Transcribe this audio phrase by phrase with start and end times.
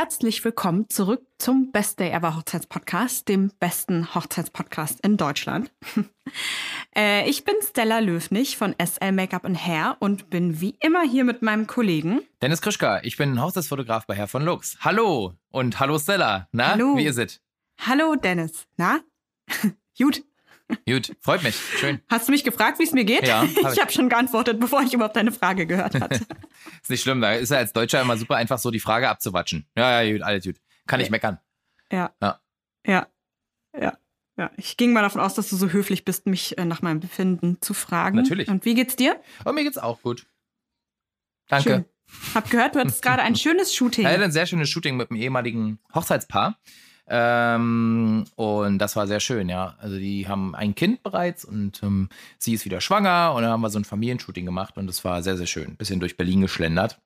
[0.00, 5.72] Herzlich willkommen zurück zum Best Day Ever Hochzeitspodcast, dem besten Hochzeitspodcast in Deutschland.
[6.96, 11.24] äh, ich bin Stella Löwnig von SL Makeup and Hair und bin wie immer hier
[11.24, 13.00] mit meinem Kollegen Dennis Krischka.
[13.02, 14.78] Ich bin Hochzeitsfotograf bei Herr von Lux.
[14.82, 16.46] Hallo und hallo Stella.
[16.52, 16.96] Na, Hallo.
[16.96, 17.40] wie ist es?
[17.80, 18.68] Hallo Dennis.
[18.76, 19.00] Na?
[19.98, 20.22] Gut.
[20.86, 21.56] Gut, freut mich.
[21.78, 22.00] Schön.
[22.10, 23.26] Hast du mich gefragt, wie es mir geht?
[23.26, 23.80] Ja, hab ich ich.
[23.80, 26.20] habe schon geantwortet, bevor ich überhaupt deine Frage gehört hatte.
[26.82, 27.20] Ist nicht schlimm.
[27.20, 29.66] Da ist ja als Deutscher immer super einfach so die Frage abzuwatschen.
[29.76, 30.56] Ja, ja, gut, alles gut.
[30.86, 31.38] Kann ich meckern.
[31.90, 32.14] ja.
[32.20, 32.40] Ja.
[32.86, 33.06] Ja.
[33.78, 33.98] Ja.
[34.36, 37.00] Ja, ich ging mal davon aus, dass du so höflich bist, mich äh, nach meinem
[37.00, 38.16] Befinden zu fragen.
[38.16, 38.48] Natürlich.
[38.48, 39.20] Und wie geht's dir?
[39.44, 40.26] Und mir geht's auch gut.
[41.48, 41.68] Danke.
[41.70, 41.84] Schön.
[42.34, 44.06] Hab gehört, du hattest gerade ein schönes Shooting.
[44.06, 46.56] Hatte ein sehr schönes Shooting mit einem ehemaligen Hochzeitspaar.
[47.10, 49.74] Ähm, und das war sehr schön, ja.
[49.78, 53.60] Also die haben ein Kind bereits und ähm, sie ist wieder schwanger und dann haben
[53.60, 55.76] wir so ein Familienshooting gemacht und es war sehr, sehr schön.
[55.76, 57.00] Bisschen durch Berlin geschlendert.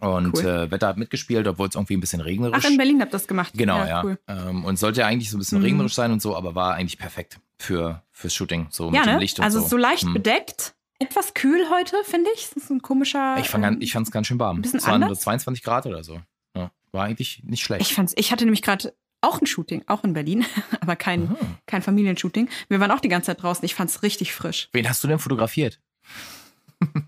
[0.00, 0.44] Und Cool.
[0.44, 3.12] äh, Wetter hat mitgespielt, obwohl es irgendwie ein bisschen regnerisch Ach, in Berlin habt ihr
[3.12, 3.54] das gemacht.
[3.56, 4.04] Genau, ja.
[4.04, 4.18] Cool.
[4.28, 5.64] Ähm, und sollte ja eigentlich so ein bisschen Mhm.
[5.64, 9.14] regnerisch sein und so, aber war eigentlich perfekt für fürs Shooting, so Ja, mit dem
[9.14, 9.20] ne?
[9.20, 9.68] Licht und also so.
[9.68, 10.12] so leicht Hm.
[10.12, 10.74] bedeckt.
[11.00, 12.50] Etwas kühl heute, finde ich.
[12.52, 13.36] Das ist ein komischer.
[13.38, 14.60] Ich fand ähm, ich fand's ganz schön warm.
[14.60, 15.20] bisschen es waren anders?
[15.20, 16.20] 22 Grad oder so.
[16.98, 17.82] Ja, war eigentlich nicht schlecht.
[17.82, 20.44] ich fand's, ich hatte nämlich gerade auch ein Shooting, auch in Berlin,
[20.80, 21.36] aber kein, Mhm.
[21.66, 22.48] kein Familienshooting.
[22.68, 23.64] Wir waren auch die ganze Zeit draußen.
[23.64, 24.68] Ich fand's richtig frisch.
[24.72, 25.80] Wen hast du denn fotografiert?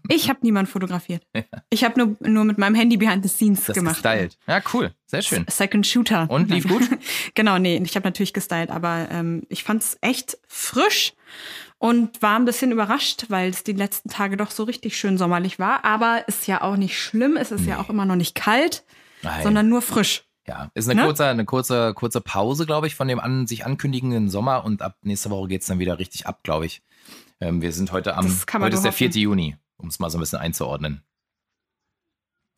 [0.08, 1.22] Ich habe niemanden fotografiert.
[1.70, 4.02] Ich habe nur, nur mit meinem Handy behind the scenes Das gemacht.
[4.02, 4.36] gestylt.
[4.48, 4.92] Ja, cool.
[5.06, 5.44] Sehr schön.
[5.48, 6.28] Second Shooter.
[6.28, 6.82] Und lief gut?
[7.36, 11.12] genau, nee, ich habe natürlich gestylt, aber ähm, ich fand's echt frisch
[11.78, 15.60] und war ein bisschen überrascht, weil es die letzten Tage doch so richtig schön sommerlich
[15.60, 15.84] war.
[15.84, 17.80] Aber ist ja auch nicht schlimm, es ist ja Nee.
[17.80, 18.82] auch immer noch nicht kalt,
[19.22, 19.42] Nein.
[19.42, 20.24] sondern nur frisch.
[20.46, 21.06] ja, ist eine Ne?
[21.06, 24.96] kurze, eine kurze, kurze Pause, glaube ich, von dem an sich ankündigenden Sommer und ab
[25.02, 26.82] nächste Woche geht's dann wieder richtig ab, glaube ich.
[27.40, 29.08] Ähm, wir sind heute am, heute ist der 4.
[29.08, 29.20] hoffen.
[29.20, 31.02] Juni, um es mal so ein bisschen einzuordnen.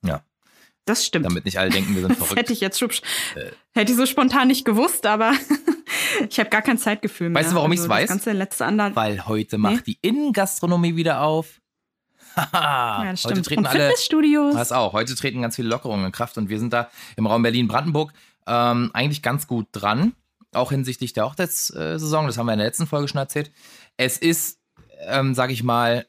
[0.04, 0.22] Ja,
[0.84, 1.24] Das stimmt.
[1.26, 2.36] damit nicht alle denken, wir sind verrückt.
[2.38, 3.50] hätte ich jetzt schon, Äh.
[3.72, 5.32] hätte ich so spontan nicht gewusst, aber
[6.28, 7.40] ich habe gar kein Zeitgefühl mehr.
[7.42, 8.08] Weißt du, warum also ich's das weiß?
[8.08, 11.60] ganze letzte Weil heute macht die Innengastronomie wieder auf.
[12.36, 13.46] Haha, ja, das heute stimmt.
[13.46, 13.80] treten Und alle.
[13.80, 14.54] Fitnessstudios.
[14.54, 14.92] Das auch.
[14.92, 18.12] Heute treten ganz viele Lockerungen in Kraft und wir sind da im Raum Berlin-Brandenburg
[18.46, 20.14] ähm, eigentlich ganz gut dran.
[20.52, 22.26] Auch hinsichtlich der Hochzeitssaison.
[22.26, 23.50] Das haben wir in der letzten Folge schon erzählt.
[23.96, 24.58] Es ist,
[25.06, 26.06] ähm, sage ich mal,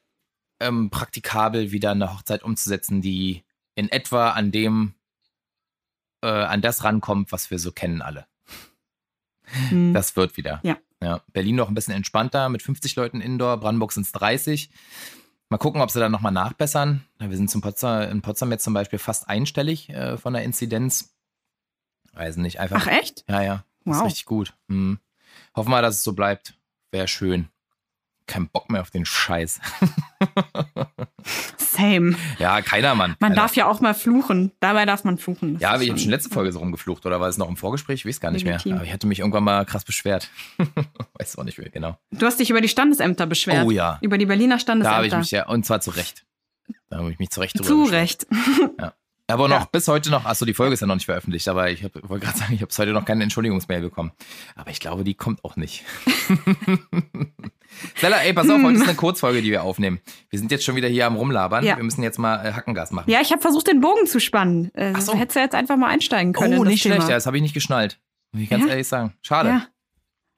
[0.60, 3.44] ähm, praktikabel, wieder eine Hochzeit umzusetzen, die
[3.76, 4.94] in etwa an dem,
[6.22, 8.26] äh, an das rankommt, was wir so kennen alle.
[9.70, 9.94] Hm.
[9.94, 10.60] Das wird wieder.
[10.64, 10.78] Ja.
[11.02, 11.22] ja.
[11.32, 14.70] Berlin noch ein bisschen entspannter mit 50 Leuten Indoor, Brandenburg sind es 30.
[15.54, 17.04] Mal gucken, ob sie dann nochmal nachbessern.
[17.20, 21.14] Wir sind zum Potsdam, in Potsdam jetzt zum Beispiel fast einstellig äh, von der Inzidenz.
[22.14, 22.82] Weiß nicht, einfach.
[22.82, 23.24] Ach echt?
[23.30, 23.64] Ja, ja.
[23.86, 24.06] Das ist Wow.
[24.08, 24.56] richtig gut.
[24.68, 24.98] Hm.
[25.56, 26.56] Hoffen wir, dass es so bleibt.
[26.90, 27.50] Wäre schön.
[28.26, 29.60] Kein Bock mehr auf den Scheiß.
[31.74, 32.16] Same.
[32.40, 33.16] ja, keiner, Mann.
[33.20, 33.36] Man Keiner.
[33.42, 34.52] darf ja auch mal fluchen.
[34.60, 35.54] Dabei darf man fluchen.
[35.54, 36.34] Das Ja, ich habe schon letzte ja.
[36.34, 38.02] Folge so rumgeflucht, oder war es noch im Vorgespräch?
[38.02, 38.72] Ich weiß gar nicht Legitim.
[38.72, 38.80] mehr.
[38.80, 40.30] Aber ich hatte mich irgendwann mal krass beschwert.
[41.20, 41.98] weiß auch nicht mehr, genau.
[42.12, 43.66] Du hast dich über die Standesämter beschwert.
[43.66, 43.98] Oh ja.
[44.02, 44.96] Über die Berliner Da Standesämter.
[44.98, 46.26] habe ich mich ja, und zwar zu Recht.
[46.90, 47.84] Da habe ich mich zu Recht drüber Zu.
[47.86, 48.28] Recht.
[49.28, 49.70] Aber noch Ja.
[49.72, 52.38] bis heute noch, achso, die Folge ist ja noch nicht veröffentlicht, aber ich wollte gerade
[52.38, 54.12] sagen, ich habe heute noch keine Entschuldigungsmail bekommen.
[54.56, 55.84] Aber ich glaube, die kommt auch nicht.
[57.96, 60.00] Stella, ey, pass auf, heute ist eine Kurzfolge, die wir aufnehmen.
[60.30, 61.64] Wir sind jetzt schon wieder hier am Rumlabern.
[61.66, 61.78] Ja.
[61.78, 63.10] Wir müssen jetzt mal äh, Hackengas machen.
[63.10, 64.72] Ja, ich habe versucht, den Bogen zu spannen.
[64.76, 65.14] Äh, Ach so.
[65.14, 66.60] Du hättest ja jetzt einfach mal einsteigen können.
[66.60, 68.00] oh, nicht schlecht, ja, das habe ich nicht geschnallt.
[68.32, 68.70] Muss ich ganz Ja.
[68.72, 69.14] ehrlich sagen.
[69.22, 69.64] Schade.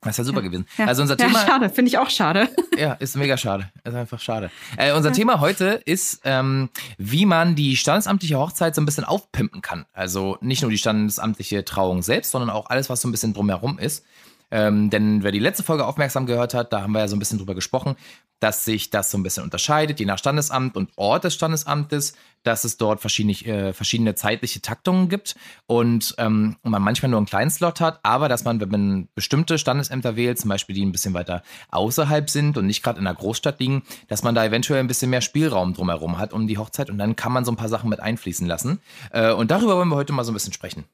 [0.04, 0.68] Ja, Das ist ja super gewesen.
[0.78, 0.86] ja.
[0.86, 2.50] Also unser ja, Thema, schade, finde ich auch schade.
[2.78, 3.70] Ja, ist mega schade.
[3.86, 4.52] Ist einfach schade.
[4.76, 9.62] Äh, unser Thema heute ist, ähm, wie man die standesamtliche Hochzeit so ein bisschen aufpimpen
[9.62, 9.86] kann.
[9.94, 13.80] Also nicht nur die standesamtliche Trauung selbst, sondern auch alles, was so ein bisschen drumherum
[13.80, 14.03] ist.
[14.52, 17.20] Ähm, denn wer die letzte Folge aufmerksam gehört hat, da haben wir ja so ein
[17.20, 17.96] bisschen drüber gesprochen,
[18.40, 22.64] dass sich das so ein bisschen unterscheidet, je nach Standesamt und Ort des Standesamtes, dass
[22.64, 25.35] es dort verschiedene, äh, verschiedene zeitliche Taktungen gibt
[25.66, 29.58] und ähm, man manchmal nur einen kleinen Slot hat, aber dass man, wenn man bestimmte
[29.58, 33.16] Standesämter wählt, zum Beispiel die ein bisschen weiter außerhalb sind und nicht gerade in einer
[33.16, 36.90] Großstadt liegen, dass man da eventuell ein bisschen mehr Spielraum drumherum hat um die Hochzeit
[36.90, 38.79] und dann kann man so ein paar Sachen mit einfließen lassen.
[39.11, 40.85] Äh, und darüber wollen wir heute mal so ein bisschen sprechen.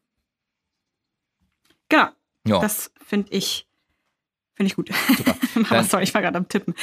[1.90, 2.12] Genau.
[2.48, 2.60] Ja.
[2.60, 3.68] Das finde ich,
[4.62, 4.90] finde ich gut.
[5.18, 5.36] Super.
[5.70, 6.74] Dann- sorry, ich war gerade am Tippen.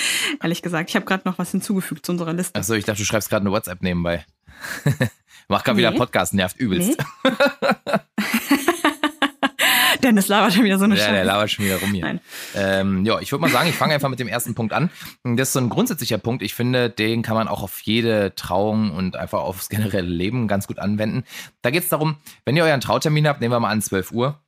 [0.42, 2.58] Ehrlich gesagt, ich habe gerade noch was hinzugefügt zu unserer Liste.
[2.58, 4.24] Achso, ich dachte, du schreibst gerade eine WhatsApp nebenbei.
[5.48, 5.86] Mach gerade Nee.
[5.88, 6.98] wieder Podcast, nervt übelst.
[7.24, 7.30] Nee.
[10.02, 12.04] Dennis labert schon wieder so eine Ja, der labert schon wieder rum hier.
[12.04, 12.20] Nein.
[12.54, 14.90] Ähm, ja, ich würde mal sagen, ich fange einfach mit dem ersten Punkt an.
[15.24, 16.42] Das ist so ein grundsätzlicher Punkt.
[16.42, 20.66] Ich finde, den kann man auch auf jede Trauung und einfach aufs generelle Leben ganz
[20.68, 21.24] gut anwenden.
[21.62, 24.40] Da geht es darum, wenn ihr euren Trautermin habt, nehmen wir mal an 12 Uhr,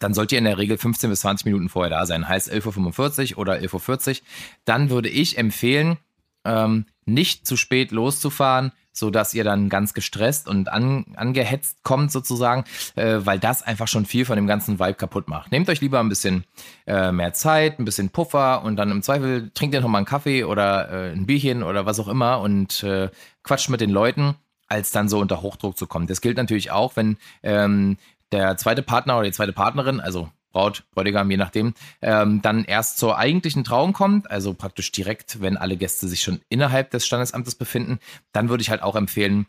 [0.00, 2.28] dann sollt ihr in der Regel 15 bis 20 Minuten vorher da sein.
[2.28, 4.26] Heißt 11.45 Uhr oder 11.40 Uhr.
[4.64, 5.98] Dann würde ich empfehlen,
[6.44, 12.10] ähm, nicht zu spät loszufahren, so dass ihr dann ganz gestresst und an, angehetzt kommt
[12.10, 12.64] sozusagen,
[12.96, 15.52] äh, weil das einfach schon viel von dem ganzen Vibe kaputt macht.
[15.52, 16.44] Nehmt euch lieber ein bisschen
[16.86, 20.06] äh, mehr Zeit, ein bisschen Puffer und dann im Zweifel trinkt ihr noch mal einen
[20.06, 23.10] Kaffee oder äh, ein Bierchen oder was auch immer und äh,
[23.42, 24.34] quatscht mit den Leuten,
[24.66, 26.06] als dann so unter Hochdruck zu kommen.
[26.06, 27.98] Das gilt natürlich auch, wenn ähm,
[28.32, 32.96] der zweite Partner oder die zweite Partnerin, also Braut, Bräutigam, je nachdem, ähm, dann erst
[32.96, 37.54] zur eigentlichen Trauung kommt, also praktisch direkt, wenn alle Gäste sich schon innerhalb des Standesamtes
[37.54, 37.98] befinden,
[38.32, 39.46] dann würde ich halt auch empfehlen,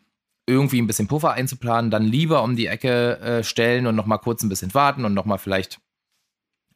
[0.47, 4.43] irgendwie ein bisschen Puffer einzuplanen, dann lieber um die Ecke äh, stellen und nochmal kurz
[4.43, 5.79] ein bisschen warten und nochmal vielleicht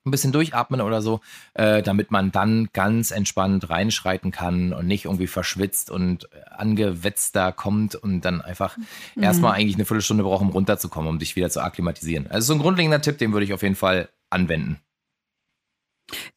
[0.05, 1.21] ein bisschen durchatmen oder so,
[1.53, 7.51] äh, damit man dann ganz entspannt reinschreiten kann und nicht irgendwie verschwitzt und angewetzt da
[7.51, 9.23] kommt und dann einfach mhm.
[9.23, 12.27] erstmal eigentlich eine Viertelstunde braucht, um runterzukommen, um dich wieder zu akklimatisieren.
[12.27, 14.79] Also so ein grundlegender Tipp, den würde ich auf jeden Fall anwenden.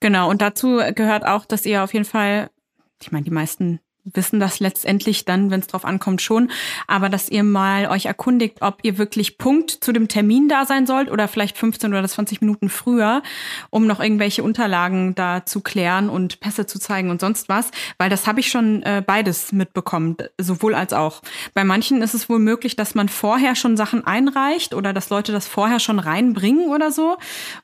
[0.01, 2.51] Genau, und dazu gehört auch, dass ihr auf jeden Fall,
[3.01, 6.51] ich meine, die meisten wissen das letztendlich dann, wenn es drauf ankommt, schon.
[6.87, 10.87] Aber dass ihr mal euch erkundigt, ob ihr wirklich Punkt zu dem Termin da sein
[10.87, 13.23] sollt oder vielleicht 15 oder 20 Minuten früher,
[13.71, 17.71] um noch irgendwelche Unterlagen da zu klären und Pässe zu zeigen und sonst was.
[17.99, 21.23] Weil das habe ich schon äh, beides mitbekommen, sowohl als auch.
[21.55, 25.33] Bei manchen ist es wohl möglich, dass man vorher schon Sachen einreicht oder dass Leute
[25.33, 27.17] das vorher schon reinbringen oder so.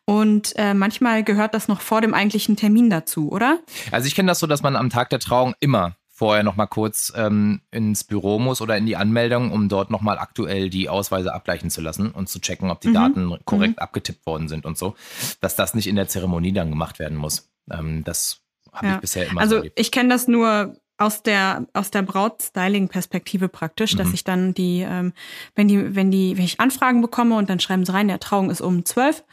[0.07, 3.59] Und äh, manchmal gehört das noch vor dem eigentlichen Termin dazu, oder?
[3.91, 6.67] Also ich kenne das so, dass man am Tag der Trauung immer vorher noch mal
[6.67, 10.91] kurz ähm, ins Büro muss oder in die Anmeldung, um dort noch mal aktuell die
[10.91, 12.93] Ausweise abgleichen zu lassen und zu checken, ob die mhm.
[12.93, 13.83] Daten korrekt mhm.
[13.83, 14.97] abgetippt worden sind und so,
[15.41, 17.49] dass das nicht in der Zeremonie dann gemacht werden muss.
[17.71, 18.95] Ähm, das habe ja.
[18.97, 23.95] ich bisher immer Also so ich kenne das nur aus der aus der Braut-Styling-Perspektive praktisch,
[23.95, 23.99] mhm.
[23.99, 25.15] dass ich dann die, ähm,
[25.55, 28.51] wenn die, wenn die, wenn ich Anfragen bekomme und dann schreiben sie rein, der Trauung
[28.51, 29.25] ist um zwölf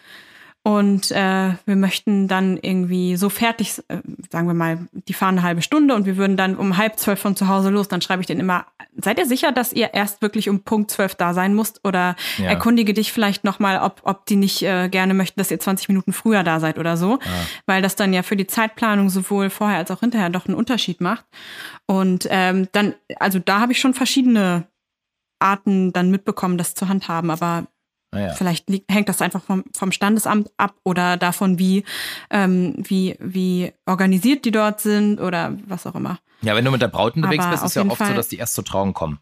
[0.67, 3.99] und äh, wir möchten dann irgendwie so fertig, äh,
[4.29, 7.21] sagen wir mal, die fahren eine halbe Stunde und wir würden dann um halb zwölf
[7.21, 7.87] von zu Hause los.
[7.87, 8.65] Dann schreibe ich denen immer,
[8.97, 11.85] seid ihr sicher, dass ihr erst wirklich um Punkt zwölf da sein müsst?
[11.85, 12.47] Oder ja.
[12.49, 16.11] erkundige dich vielleicht nochmal, ob, ob die nicht äh, gerne möchten, dass ihr 20 Minuten
[16.11, 17.11] früher da seid oder so.
[17.11, 17.31] Ja.
[17.65, 20.99] Weil das dann ja für die Zeitplanung sowohl vorher als auch hinterher doch einen Unterschied
[20.99, 21.23] macht.
[21.85, 24.67] Und ähm, dann, also da habe ich schon verschiedene
[25.39, 27.31] Arten dann mitbekommen, das zu handhaben.
[27.31, 27.67] Aber
[28.11, 28.33] Ah, ja.
[28.33, 31.83] Vielleicht liegt, hängt das einfach vom, vom Standesamt ab oder davon, wie,
[32.29, 36.19] ähm, wie, wie organisiert die dort sind oder was auch immer.
[36.41, 38.29] Ja, wenn du mit der Braut unterwegs Aber bist, ist ja oft Fall so, dass
[38.29, 39.19] die erst zur Trauung kommen.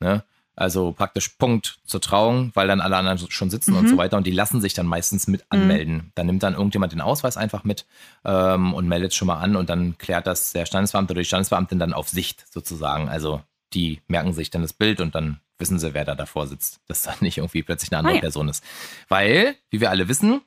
[0.00, 0.22] Ne?
[0.54, 3.78] Also praktisch Punkt zur Trauung, weil dann alle anderen schon sitzen mhm.
[3.78, 5.46] und so weiter und die lassen sich dann meistens mit mhm.
[5.50, 5.94] anmelden.
[5.94, 6.12] Mhm.
[6.14, 7.86] Dann nimmt dann irgendjemand den Ausweis einfach mit
[8.24, 11.78] ähm, und meldet schon mal an und dann klärt das der Standesbeamte oder die Standesbeamtin
[11.78, 13.08] dann auf Sicht sozusagen.
[13.08, 13.42] Also
[13.74, 17.02] die merken sich dann das Bild und dann wissen sie, wer da davor sitzt, dass
[17.02, 18.20] da nicht irgendwie plötzlich eine andere ah, ja.
[18.20, 18.62] Person ist.
[19.08, 20.42] Weil, wie wir alle wissen,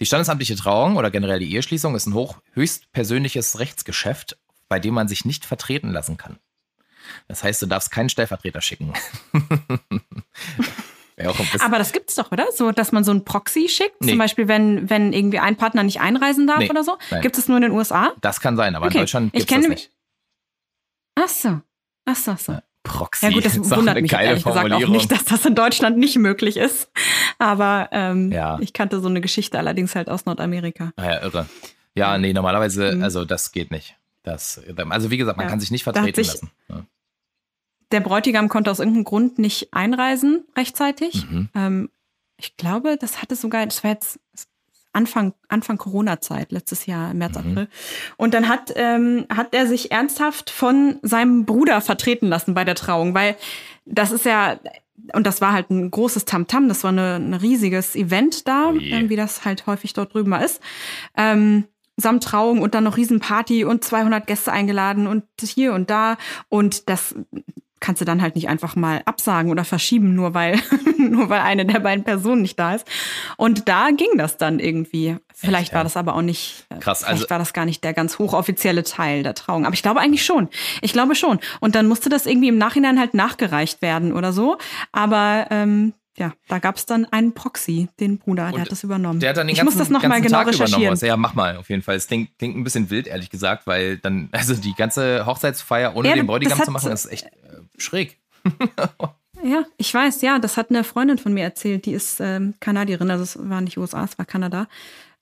[0.00, 4.38] die standesamtliche Trauung oder generell die Eheschließung ist ein hoch, höchst persönliches Rechtsgeschäft,
[4.68, 6.38] bei dem man sich nicht vertreten lassen kann.
[7.28, 8.94] Das heißt, du darfst keinen Stellvertreter schicken.
[11.60, 12.50] Aber das gibt es doch, oder?
[12.52, 14.00] So, dass man so einen Proxy schickt.
[14.00, 14.10] Nee.
[14.10, 16.70] Zum Beispiel, wenn, wenn irgendwie ein Partner nicht einreisen darf nee.
[16.70, 16.98] oder so.
[17.22, 18.12] Gibt es nur in den USA?
[18.20, 18.96] Das kann sein, aber okay.
[18.96, 19.90] in Deutschland gibt es das nicht.
[21.14, 21.60] Ach so.
[22.04, 22.52] Ach so, so.
[22.52, 22.62] Ja.
[22.84, 23.26] Proxy.
[23.26, 26.56] Ja gut, das wundert mich ehrlich gesagt auch nicht, dass das in Deutschland nicht möglich
[26.56, 26.88] ist.
[27.38, 28.58] Aber ähm, ja.
[28.60, 30.92] ich kannte so eine Geschichte allerdings halt aus Nordamerika.
[30.96, 31.46] Ah ja, irre.
[31.96, 33.02] Ja, nee, normalerweise, mhm.
[33.02, 33.96] also das geht nicht.
[34.22, 34.60] Das,
[34.90, 35.50] also wie gesagt, man ja.
[35.50, 36.50] kann sich nicht vertreten sich lassen.
[36.68, 36.84] Ja.
[37.90, 41.28] Der Bräutigam konnte aus irgendeinem Grund nicht einreisen rechtzeitig.
[41.28, 41.48] Mhm.
[41.54, 41.90] Ähm,
[42.36, 44.18] ich glaube, das hatte sogar, das war jetzt
[44.94, 47.50] Anfang, Anfang Corona-Zeit, letztes Jahr, im März, mhm.
[47.50, 47.68] April.
[48.16, 52.74] Und dann hat, ähm, hat er sich ernsthaft von seinem Bruder vertreten lassen bei der
[52.74, 53.36] Trauung, weil
[53.84, 54.58] das ist ja,
[55.12, 58.70] und das war halt ein großes Tamtam, -Tam, das war eine, ein riesiges Event da,
[58.70, 60.60] oh äh, wie das halt häufig dort drüben mal ist.
[61.16, 61.64] Ähm,
[61.96, 66.16] samt Trauung und dann noch Riesenparty und 200 Gäste eingeladen und hier und da.
[66.48, 67.14] Und das
[67.84, 70.58] kannst du dann halt nicht einfach mal absagen oder verschieben, nur weil,
[70.98, 72.86] nur weil eine der beiden Personen nicht da ist.
[73.36, 75.18] Und da ging das dann irgendwie.
[75.34, 77.84] Vielleicht Echt, war das aber auch nicht, äh, Krass, vielleicht also, war das gar nicht
[77.84, 79.66] der ganz hochoffizielle Teil der Trauung.
[79.66, 80.48] Aber ich glaube eigentlich schon.
[80.80, 81.40] Ich glaube schon.
[81.60, 84.56] Und dann musste das irgendwie im Nachhinein halt nachgereicht werden oder so.
[84.92, 89.18] Aber ähm, ja, da gab es dann einen Proxy, den Bruder, der hat das übernommen.
[89.18, 90.96] Der hat dann den ganzen, ich muss das noch mal genau Tag recherchieren.
[91.02, 91.96] Ja, mach mal auf jeden Fall.
[91.96, 96.08] Es klingt, klingt, ein bisschen wild, ehrlich gesagt, weil dann, also die ganze Hochzeitsfeier ohne
[96.08, 98.18] ja, den Bräutigam zu machen, ist echt äh, schräg.
[99.42, 103.10] ja, ich weiß, ja, das hat eine Freundin von mir erzählt, die ist ähm, Kanadierin,
[103.10, 104.68] also es war nicht USA, es war Kanada.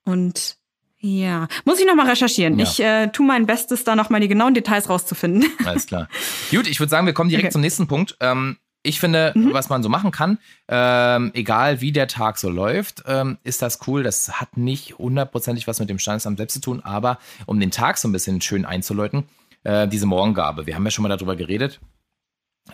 [0.05, 0.57] Und
[1.05, 2.59] ja, muss ich nochmal recherchieren.
[2.59, 2.65] Ja.
[2.65, 5.45] Ich äh, tue mein Bestes, da nochmal die genauen Details rauszufinden.
[5.65, 6.09] Alles klar.
[6.53, 7.53] Gut, ich würde sagen, wir kommen direkt okay.
[7.53, 8.17] zum nächsten Punkt.
[8.21, 9.53] Ähm, ich finde, mhm.
[9.53, 13.81] was man so machen kann, ähm, egal wie der Tag so läuft, ähm, ist das
[13.87, 14.05] cool.
[14.05, 17.99] Das hat nicht hundertprozentig was mit dem Standesamt selbst zu tun, aber um den Tag
[17.99, 19.25] so ein bisschen schön einzuläuten,
[19.65, 20.67] äh, diese Morgengabe.
[20.67, 21.81] Wir haben ja schon mal darüber geredet.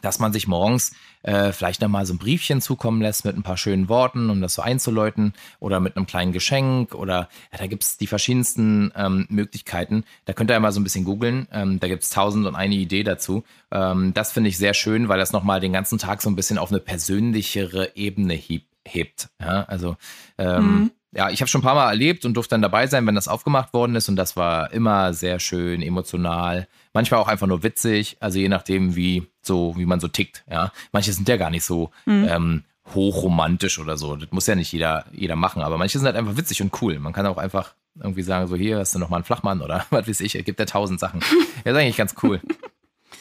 [0.03, 0.93] Dass man sich morgens
[1.23, 4.55] äh, vielleicht nochmal so ein Briefchen zukommen lässt mit ein paar schönen Worten, um das
[4.55, 10.05] so einzuläuten oder mit einem kleinen Geschenk oder ja, da gibt's die verschiedensten ähm, Möglichkeiten.
[10.27, 11.49] Da könnt ihr ja mal so ein bisschen googeln.
[11.53, 13.45] Ähm, da gibt's tausend und eine Idee dazu.
[13.71, 16.59] Ähm, das finde ich sehr schön, weil das nochmal den ganzen Tag so ein bisschen
[16.59, 19.29] auf eine persönlichere Ebene hebt.
[19.41, 19.97] Ja, also
[20.39, 23.07] ähm, mhm ja, ich habe schon ein paar Mal erlebt und durfte dann dabei sein,
[23.07, 24.09] wenn das aufgemacht worden ist.
[24.09, 26.69] Und das war immer sehr schön, emotional.
[26.93, 28.19] Manchmal auch einfach nur witzig.
[28.21, 30.45] Also je nachdem, wie so, wie man so tickt.
[30.51, 32.27] Ja, manche sind ja gar nicht so mhm.
[32.29, 34.17] ähm, hochromantisch oder so.
[34.17, 35.63] Das muss ja nicht jeder, jeder machen.
[35.63, 36.99] Aber manche sind halt einfach witzig und cool.
[36.99, 39.87] Man kann auch einfach irgendwie sagen, so hier hast du noch mal einen Flachmann oder
[39.91, 40.35] was weiß ich.
[40.35, 41.21] Es gibt ja tausend Sachen.
[41.65, 42.41] Ja, ist eigentlich ganz cool.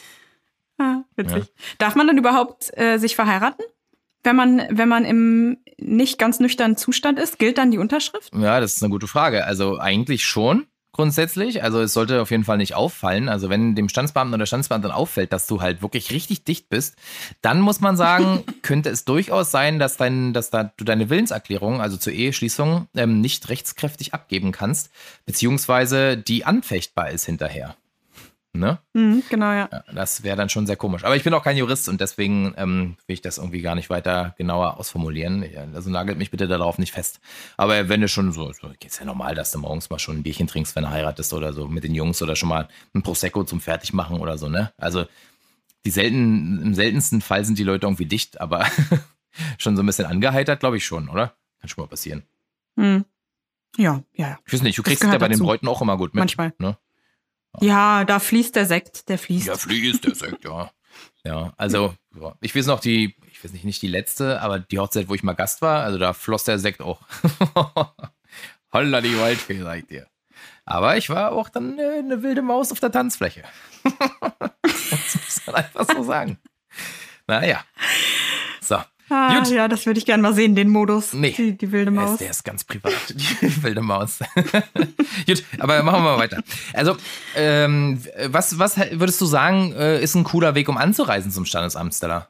[0.78, 1.44] ah, witzig.
[1.44, 1.64] Ja.
[1.78, 3.64] Darf man dann überhaupt äh, sich verheiraten?
[4.24, 7.38] wenn man, wenn man im nicht ganz nüchternen Zustand ist?
[7.38, 8.32] Gilt dann die Unterschrift?
[8.34, 9.44] Ja, das ist eine gute Frage.
[9.44, 10.66] Also eigentlich schon
[10.98, 11.62] grundsätzlich.
[11.62, 13.28] Also es sollte auf jeden Fall nicht auffallen.
[13.28, 16.96] Also wenn dem Standesbeamten oder Standesbeamten auffällt, dass du halt wirklich richtig dicht bist,
[17.40, 21.80] dann muss man sagen, könnte es durchaus sein, dass, dein, dass da, du deine Willenserklärung,
[21.80, 24.90] also zur Eheschließung, ähm, nicht rechtskräftig abgeben kannst,
[25.24, 27.76] beziehungsweise die anfechtbar ist hinterher.
[28.54, 28.78] Ne?
[28.94, 29.68] Mhm, genau, ja.
[29.70, 31.04] ja das wäre dann schon sehr komisch.
[31.04, 33.90] Aber ich bin auch kein Jurist und deswegen ähm, will ich das irgendwie gar nicht
[33.90, 35.44] weiter genauer ausformulieren.
[35.74, 37.20] Also nagelt mich bitte darauf nicht fest.
[37.56, 40.22] Aber wenn du schon so, so geht's ja normal, dass du morgens mal schon ein
[40.22, 43.44] Bierchen trinkst, wenn du heiratest oder so mit den Jungs oder schon mal ein Prosecco
[43.44, 44.72] zum Fertigmachen oder so, ne?
[44.76, 45.04] Also
[45.84, 48.66] die selten, im seltensten Fall sind die Leute irgendwie dicht, aber
[49.58, 51.34] schon so ein bisschen angeheitert, glaube ich schon, oder?
[51.60, 52.24] Kann schon mal passieren.
[52.76, 53.04] Mhm.
[53.76, 54.38] Ja, ja, ja.
[54.46, 55.40] Ich weiß nicht, du kriegst es ja bei dazu.
[55.40, 56.22] den Bräuten auch immer gut mit.
[56.22, 56.52] Manchmal.
[56.58, 56.76] Ne?
[57.60, 59.46] Ja, da fließt der Sekt, der fließt.
[59.46, 60.70] Ja, fließt der Sekt, ja.
[61.24, 61.94] Ja, also
[62.40, 65.22] ich weiß noch die, ich weiß nicht, nicht die letzte, aber die Hochzeit, wo ich
[65.22, 67.00] mal Gast war, also da floss der Sekt auch.
[68.72, 70.06] Holla die Waldfee, sag ich dir.
[70.64, 73.42] Aber ich war auch dann äh, eine wilde Maus auf der Tanzfläche.
[73.82, 76.38] das muss man einfach so sagen.
[77.26, 77.64] Naja.
[79.10, 79.50] Ah, Gut.
[79.50, 81.12] Ja, das würde ich gerne mal sehen, den Modus.
[81.14, 81.32] Nee.
[81.32, 82.18] Die, die wilde Maus.
[82.18, 84.18] Der ist ganz privat, die wilde Maus.
[85.26, 86.42] Gut, aber machen wir mal weiter.
[86.74, 86.96] Also,
[87.34, 91.94] ähm, was, was würdest du sagen, äh, ist ein cooler Weg, um anzureisen zum Standesamt,
[91.94, 92.28] Stella?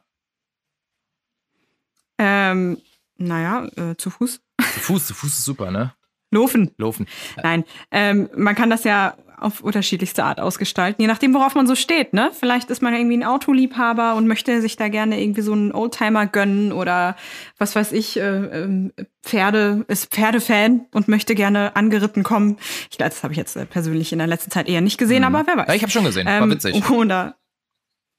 [2.17, 2.77] Ähm,
[3.17, 4.39] naja, äh, zu Fuß.
[4.73, 5.93] Zu Fuß, zu Fuß ist super, ne?
[6.31, 6.71] Laufen.
[6.77, 7.07] Laufen.
[7.41, 11.75] Nein, ähm, man kann das ja auf unterschiedlichste Art ausgestalten, je nachdem, worauf man so
[11.75, 12.13] steht.
[12.13, 12.31] Ne?
[12.37, 16.27] Vielleicht ist man irgendwie ein Autoliebhaber und möchte sich da gerne irgendwie so einen Oldtimer
[16.27, 17.15] gönnen oder
[17.57, 18.91] was weiß ich, äh, äh,
[19.23, 22.57] Pferde, ist Pferdefan und möchte gerne angeritten kommen.
[22.89, 25.19] Ich glaube, das habe ich jetzt äh, persönlich in der letzten Zeit eher nicht gesehen,
[25.19, 25.35] mhm.
[25.35, 25.67] aber wer weiß.
[25.67, 26.89] Ja, ich habe schon gesehen, war ähm, witzig.
[26.89, 27.35] Oder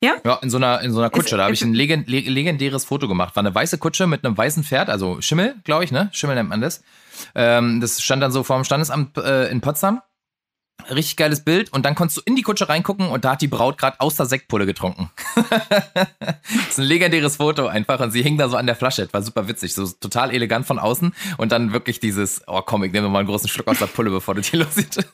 [0.03, 0.15] ja?
[0.25, 1.37] Ja, in so einer, in so einer Kutsche.
[1.37, 3.37] da habe ich ein legend, legendäres Foto gemacht.
[3.37, 6.09] War eine weiße Kutsche mit einem weißen Pferd, also Schimmel, glaube ich, ne?
[6.13, 6.83] Schimmel nennt man das.
[7.35, 10.01] Ähm, das stand dann so vor dem Standesamt äh, in Potsdam.
[10.89, 11.73] Richtig geiles Bild.
[11.73, 14.17] Und dann konntest du in die Kutsche reingucken und da hat die Braut gerade aus
[14.17, 15.11] der Sektpulle getrunken.
[15.35, 15.49] das
[16.71, 18.01] ist ein legendäres Foto einfach.
[18.01, 19.03] Und sie hing da so an der Flasche.
[19.03, 19.75] Das war super witzig.
[19.75, 21.15] So total elegant von außen.
[21.37, 24.11] Und dann wirklich dieses, oh komm, ich nehme mal einen großen Schluck aus der Pulle,
[24.11, 25.05] bevor du die los siehst.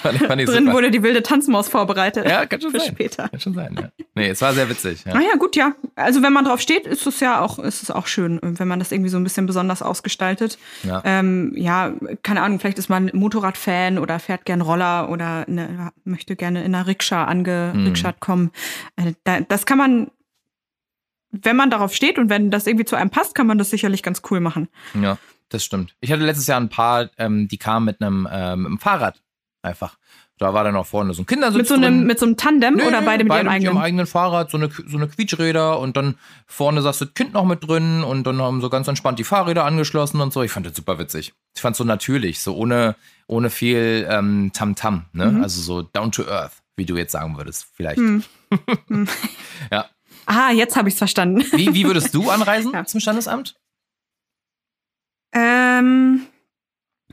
[0.00, 0.72] Fand, fand Drin super.
[0.72, 2.26] wurde die wilde Tanzmaus vorbereitet.
[2.26, 2.88] Ja, kann schon für sein.
[2.88, 3.28] später.
[3.28, 4.04] Kann schon sein, ja.
[4.14, 5.04] Nee, es war sehr witzig.
[5.04, 5.14] Ja.
[5.14, 5.74] Ah ja, gut, ja.
[5.96, 8.78] Also wenn man drauf steht, ist es ja auch, ist es auch schön, wenn man
[8.78, 10.58] das irgendwie so ein bisschen besonders ausgestaltet.
[10.82, 15.92] Ja, ähm, ja keine Ahnung, vielleicht ist man Motorradfan oder fährt gern Roller oder eine,
[16.04, 18.20] möchte gerne in einer Rikscha angerikscht mhm.
[18.20, 18.50] kommen.
[18.96, 20.10] Äh, das kann man
[21.32, 24.02] wenn man darauf steht und wenn das irgendwie zu einem passt, kann man das sicherlich
[24.02, 24.68] ganz cool machen.
[25.00, 25.16] Ja,
[25.48, 25.94] das stimmt.
[26.00, 29.20] Ich hatte letztes Jahr ein paar, ähm, die kamen mit einem, ähm, mit einem Fahrrad
[29.62, 29.96] einfach.
[30.38, 32.06] Da war dann auch vorne so ein Kindersitz mit so einem, drin.
[32.06, 33.74] Mit so einem Tandem nee, oder beide mit beide ihrem eigenen?
[33.74, 36.16] mit ihrem eigenen Fahrrad, so eine, so eine Quietschräder und dann
[36.46, 39.64] vorne saß das Kind noch mit drin und dann haben so ganz entspannt die Fahrräder
[39.64, 40.42] angeschlossen und so.
[40.42, 41.32] Ich fand das super witzig.
[41.54, 42.96] Ich fand es so natürlich, so ohne,
[43.28, 45.26] ohne viel ähm, Tamtam, -Tam, ne?
[45.30, 45.42] Mhm.
[45.42, 47.98] Also so down to earth, wie du jetzt sagen würdest, vielleicht.
[47.98, 48.24] Mhm.
[49.70, 49.86] ja.
[50.26, 51.44] Ah, jetzt habe ich es verstanden.
[51.52, 52.84] Wie, wie würdest du anreisen ja.
[52.84, 53.54] zum Standesamt?
[55.34, 56.26] Ähm,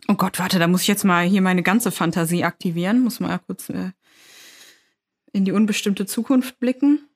[0.08, 3.04] Oh Gott, warte, da muss ich jetzt mal hier meine ganze Fantasie aktivieren.
[3.04, 3.92] Muss mal kurz äh,
[5.34, 7.08] in die unbestimmte Zukunft blicken.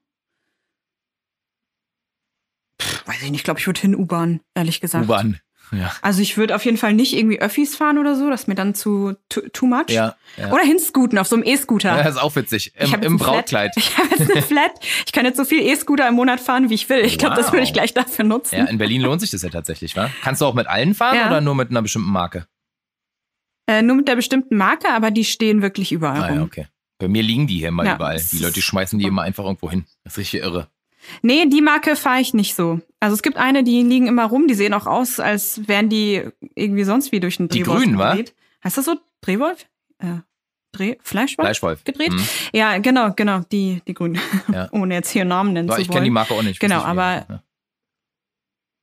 [2.81, 5.05] Pff, weiß ich nicht, ich glaube, ich würde hin U-Bahn, ehrlich gesagt.
[5.05, 5.39] U-Bahn,
[5.71, 5.91] ja.
[6.01, 8.55] Also ich würde auf jeden Fall nicht irgendwie Öffis fahren oder so, das ist mir
[8.55, 9.89] dann zu too, much.
[9.89, 10.51] Ja, ja.
[10.51, 11.97] Oder hinscooten auf so einem E-Scooter.
[11.97, 12.73] Ja, das ist auch witzig.
[12.77, 13.71] Im, im Brautkleid.
[13.77, 14.71] Ich habe jetzt eine Flat.
[15.05, 16.99] Ich kann jetzt so viel E-Scooter im Monat fahren, wie ich will.
[16.99, 17.43] Ich glaube, wow.
[17.43, 18.55] das würde ich gleich dafür nutzen.
[18.55, 20.09] Ja, in Berlin lohnt sich das ja tatsächlich, wa?
[20.21, 22.47] Kannst du auch mit allen fahren oder nur mit einer bestimmten Marke?
[23.67, 26.37] Äh, nur mit der bestimmten Marke, aber die stehen wirklich überall ah, rum.
[26.37, 26.67] Ja, okay.
[26.99, 27.95] Bei mir liegen die hier immer ja.
[27.95, 28.21] überall.
[28.31, 29.85] Die Leute schmeißen die immer einfach irgendwo hin.
[30.03, 30.67] Das ist richtig irre.
[31.21, 32.79] Nee, die Marke fahre ich nicht so.
[32.99, 36.23] Also es gibt eine, die liegen immer rum, die sehen auch aus, als wären die
[36.55, 38.17] irgendwie sonst wie durch einen Drehwolf Die grünen, wa?
[38.63, 38.95] Heißt das so?
[39.21, 39.65] Drehwolf?
[39.99, 40.19] Äh,
[40.71, 41.83] Dreh Fleischwolf, Fleischwolf.
[41.83, 42.13] gedreht.
[42.13, 42.27] Mhm.
[42.51, 44.19] Ja, genau, genau, die, die Grünen.
[44.51, 44.69] Ja.
[44.71, 45.95] Ohne jetzt hier Namen nennen Boah, zu ich wollen.
[45.95, 46.53] kenne die Marke auch nicht.
[46.53, 47.43] Ich Genau, aber- ne?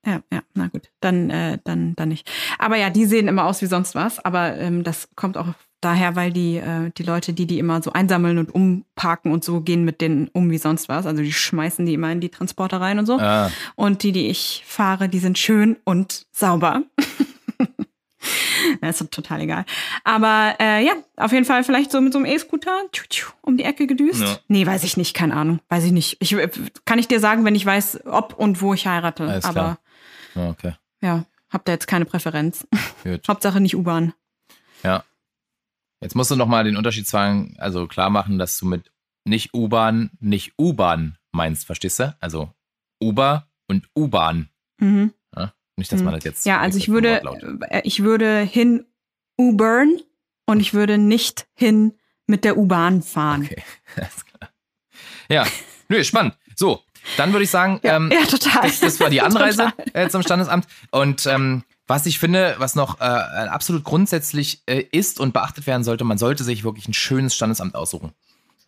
[0.06, 2.30] Ja, ja, na gut, dann, äh, dann, dann nicht.
[2.58, 4.18] Aber ja, die sehen immer aus wie sonst was.
[4.24, 5.48] Aber ähm, das kommt auch
[5.82, 9.60] daher, weil die, äh, die Leute, die die immer so einsammeln und umparken und so,
[9.60, 11.06] gehen mit denen um wie sonst was.
[11.06, 13.18] Also die schmeißen die immer in die Transporter rein und so.
[13.18, 16.82] Ah, Und die, die ich fahre, die sind schön und sauber.
[18.80, 19.64] Das ist total egal.
[20.04, 22.82] Aber äh, ja, auf jeden Fall vielleicht so mit so einem E-Scooter
[23.40, 24.20] um die Ecke gedüst.
[24.20, 24.38] Ja.
[24.48, 25.60] Nee, weiß ich nicht, keine Ahnung.
[25.68, 26.18] Weiß ich nicht.
[26.20, 26.50] Ich, äh,
[26.84, 29.24] kann ich dir sagen, wenn ich weiß, ob und wo ich heirate.
[29.24, 29.78] Alles Aber klar.
[30.34, 30.74] Ah, okay.
[31.00, 32.66] ja, hab da jetzt keine Präferenz.
[33.04, 33.26] Gut.
[33.28, 34.12] Hauptsache nicht U-Bahn.
[34.82, 35.04] Ja.
[36.00, 38.90] Jetzt musst du noch mal den Unterschied sagen, also klar machen, dass du mit
[39.24, 42.16] nicht U-Bahn, nicht U-Bahn meinst, verstehst du?
[42.20, 42.52] Also
[43.02, 44.48] Uber und U-Bahn.
[44.78, 45.12] Mhm.
[45.76, 46.16] Nicht, dass man Mhm.
[46.18, 46.44] das jetzt.
[46.46, 47.22] Ja, also ich würde,
[47.70, 48.84] äh, ich würde hin
[49.38, 49.96] Ubern
[50.44, 51.94] und ich würde nicht hin
[52.26, 53.44] mit der U-Bahn fahren.
[53.44, 53.62] Okay,
[53.96, 54.50] alles klar.
[55.30, 55.46] Ja,
[55.88, 56.36] nö, spannend.
[56.54, 56.82] So,
[57.16, 58.62] dann würde ich sagen, Ja, ähm, ja, total.
[58.62, 60.66] das, das war die Anreise äh, zum Standesamt.
[60.90, 65.82] Und ähm, was ich finde, was noch äh, absolut grundsätzlich äh, ist und beachtet werden
[65.82, 68.12] sollte, man sollte sich wirklich ein schönes Standesamt aussuchen.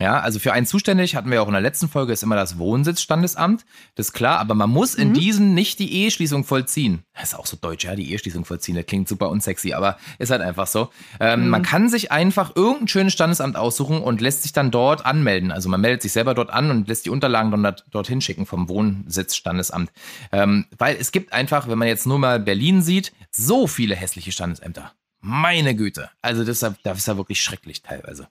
[0.01, 2.59] Ja, also für einen zuständig, hatten wir auch in der letzten Folge, ist immer das
[2.59, 3.65] Wohnsitzstandesamt.
[3.95, 5.15] Das ist klar, aber man muss in Mhm.
[5.15, 7.05] diesen nicht die Eheschließung vollziehen.
[7.15, 8.75] Das ist auch so deutsch, ja, die Eheschließung vollziehen.
[8.75, 10.91] Das klingt super unsexy, aber ist halt einfach so.
[11.21, 11.49] Ähm, Mhm.
[11.51, 15.53] Man kann sich einfach irgendein schönes Standesamt aussuchen und lässt sich dann dort anmelden.
[15.53, 18.45] Also man meldet sich selber dort an und lässt die Unterlagen dann dort, dorthin schicken
[18.47, 19.93] vom Wohnsitzstandesamt.
[20.33, 24.33] Ähm, weil es gibt einfach, wenn man jetzt nur mal Berlin sieht, so viele hässliche
[24.33, 24.93] Standesämter.
[25.21, 26.11] Meine Güte.
[26.23, 28.27] Also das ist ja, das ist ja wirklich schrecklich teilweise.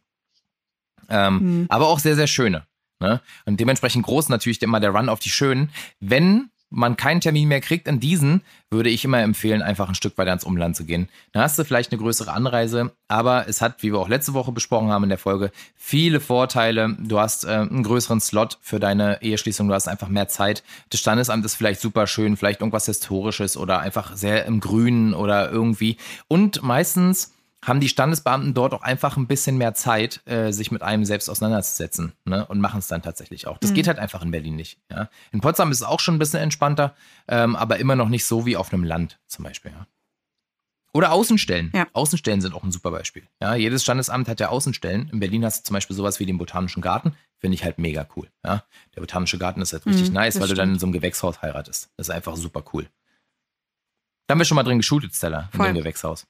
[1.10, 1.66] Ähm, Mhm.
[1.70, 2.66] Aber auch sehr, sehr schöne.
[3.00, 3.20] Ne?
[3.46, 5.72] Und dementsprechend groß natürlich immer der Run auf die Schönen.
[6.00, 10.18] Wenn man keinen Termin mehr kriegt in diesen, würde ich immer empfehlen, einfach ein Stück
[10.18, 11.10] weiter ins Umland zu gehen.
[11.34, 14.54] Dann hast du vielleicht eine größere Anreise, aber es hat, wie wir auch letzte Woche
[14.54, 16.96] besprochen haben in der Folge, viele Vorteile.
[16.98, 20.64] Du hast äh, einen größeren Slot für deine Eheschließung, du hast einfach mehr Zeit.
[20.90, 25.52] Das Standesamt ist vielleicht super schön, vielleicht irgendwas Historisches oder einfach sehr im Grünen oder
[25.52, 25.98] irgendwie.
[26.30, 30.82] Und meistens haben die Standesbeamten dort auch einfach ein bisschen mehr Zeit, äh, sich mit
[30.82, 32.46] einem selbst auseinanderzusetzen ne?
[32.48, 33.58] und machen es dann tatsächlich auch.
[33.60, 33.76] Das Mhm.
[33.76, 34.80] geht halt einfach in Berlin nicht.
[34.90, 35.10] Ja?
[35.32, 36.96] In Potsdam ist es auch schon ein bisschen entspannter,
[37.28, 39.72] ähm, aber immer noch nicht so wie auf einem Land zum Beispiel.
[39.72, 39.86] Ja?
[40.94, 41.72] Oder Außenstellen.
[41.74, 41.88] Ja.
[41.94, 43.24] Außenstellen sind auch ein super Beispiel.
[43.42, 45.10] Ja, jedes Standesamt hat ja Außenstellen.
[45.10, 47.16] In Berlin hast du zum Beispiel sowas wie den Botanischen Garten.
[47.38, 48.28] Finde ich halt mega cool.
[48.44, 48.64] Ja?
[48.96, 50.74] Der Botanische Garten ist halt richtig Mhm, nice, weil du dann stimmt.
[50.76, 51.92] in so einem Gewächshaus heiratest.
[51.96, 52.90] Das ist einfach super cool.
[54.28, 55.68] Da haben wir schon mal drin geshootet, Stella, in Voll.
[55.68, 56.26] dem Gewächshaus.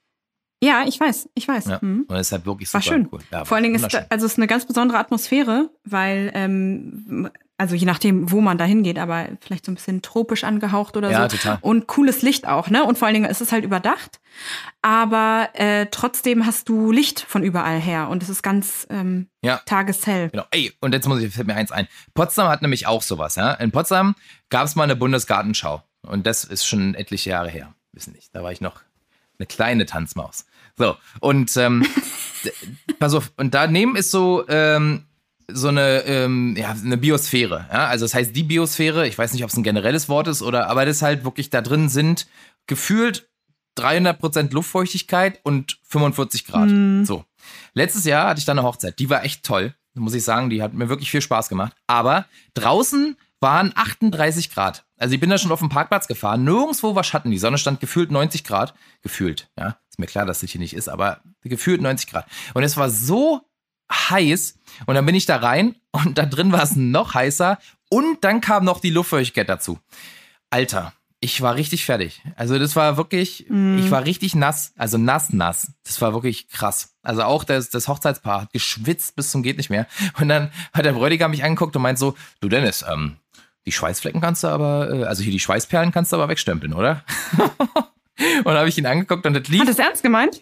[0.63, 1.65] Ja, ich weiß, ich weiß.
[1.65, 1.79] Ja.
[1.81, 2.05] Mhm.
[2.07, 3.09] Und halt wirklich War super schön.
[3.11, 3.19] cool.
[3.31, 7.75] Ja, Vor allen Dingen ist, also es ist eine ganz besondere Atmosphäre, weil, ähm, also
[7.75, 11.29] je nachdem, wo man da hingeht, aber vielleicht so ein bisschen tropisch angehaucht oder Ja,
[11.29, 11.37] so.
[11.37, 11.57] total.
[11.61, 12.83] Und cooles Licht auch, ne?
[12.83, 14.19] Und vor allen Dingen ist es halt überdacht.
[14.81, 19.61] Aber äh, trotzdem hast du Licht von überall her und es ist ganz ähm, Ja.
[19.65, 20.29] tageshell.
[20.29, 20.45] Genau.
[20.51, 21.87] Ey, und jetzt muss ich, fällt mir eins ein.
[22.13, 23.53] Potsdam hat nämlich auch sowas, ja.
[23.53, 24.15] In Potsdam
[24.49, 25.83] gab es mal eine Bundesgartenschau.
[26.03, 27.73] Und das ist schon etliche Jahre her.
[27.93, 28.35] Wissen nicht.
[28.35, 28.81] Da war ich noch
[29.37, 30.45] eine kleine Tanzmaus.
[30.81, 31.85] So, und ähm,
[32.99, 35.05] pass auf, und daneben ist so, ähm,
[35.47, 37.67] so eine, ähm, ja, eine Biosphäre.
[37.71, 37.85] Ja?
[37.85, 40.71] Also das heißt die Biosphäre, ich weiß nicht, ob es ein generelles Wort ist oder,
[40.71, 42.25] aber das halt wirklich da drin sind
[42.65, 43.29] gefühlt
[43.77, 46.69] 300% Luftfeuchtigkeit und 45 Grad.
[46.69, 47.05] Mhm.
[47.05, 47.25] So.
[47.75, 48.97] Letztes Jahr hatte ich da eine Hochzeit.
[48.97, 49.75] Die war echt toll.
[49.93, 51.75] Muss ich sagen, die hat mir wirklich viel Spaß gemacht.
[51.85, 54.85] Aber draußen waren 38 Grad.
[54.97, 56.43] Also ich bin da schon auf dem Parkplatz gefahren.
[56.43, 57.29] Nirgendwo war Schatten.
[57.29, 58.73] Die Sonne stand gefühlt 90 Grad.
[59.01, 59.77] Gefühlt, ja.
[60.01, 62.25] Mir klar, dass das hier nicht ist, aber gefühlt 90 Grad.
[62.53, 63.41] Und es war so
[63.91, 64.57] heiß.
[64.85, 67.57] Und dann bin ich da rein und da drin war es noch heißer.
[67.89, 69.79] Und dann kam noch die Luftfeuchtigkeit dazu.
[70.49, 72.21] Alter, ich war richtig fertig.
[72.35, 73.77] Also das war wirklich, Mm.
[73.77, 75.71] ich war richtig nass, also nass, nass.
[75.83, 76.95] Das war wirklich krass.
[77.03, 79.87] Also auch das, das Hochzeitspaar hat geschwitzt bis zum geht nicht mehr.
[80.19, 83.17] Und dann hat der Bräutigam mich angeguckt und meint so, du Dennis, ähm,
[83.67, 87.03] die Schweißflecken kannst du aber, äh, also hier die Schweißperlen kannst du aber wegstempeln, oder?
[88.37, 90.39] und dann habe ich ihn angeguckt und das lief Hat es ernst gemeint?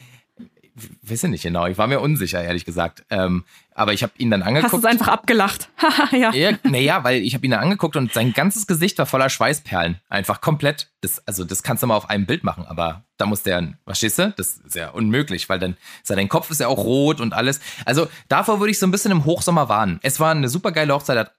[1.01, 1.65] weiß ich nicht genau.
[1.67, 3.03] Ich war mir unsicher, ehrlich gesagt.
[3.09, 4.73] Ähm, aber ich habe ihn dann Hast angeguckt.
[4.73, 5.69] du es einfach abgelacht?
[5.81, 6.33] Haha, ja.
[6.33, 9.99] Ja, naja, weil ich habe ihn dann angeguckt und sein ganzes Gesicht war voller Schweißperlen.
[10.09, 10.89] Einfach komplett.
[11.01, 14.19] Das, also das kannst du mal auf einem Bild machen, aber da muss der, verstehst
[14.19, 14.33] du?
[14.37, 15.77] Das ist ja unmöglich, weil dann
[16.07, 17.59] dein Kopf ist ja auch rot und alles.
[17.85, 19.99] Also davor würde ich so ein bisschen im Hochsommer warnen.
[20.03, 21.33] Es war eine super geile Hochzeit, hat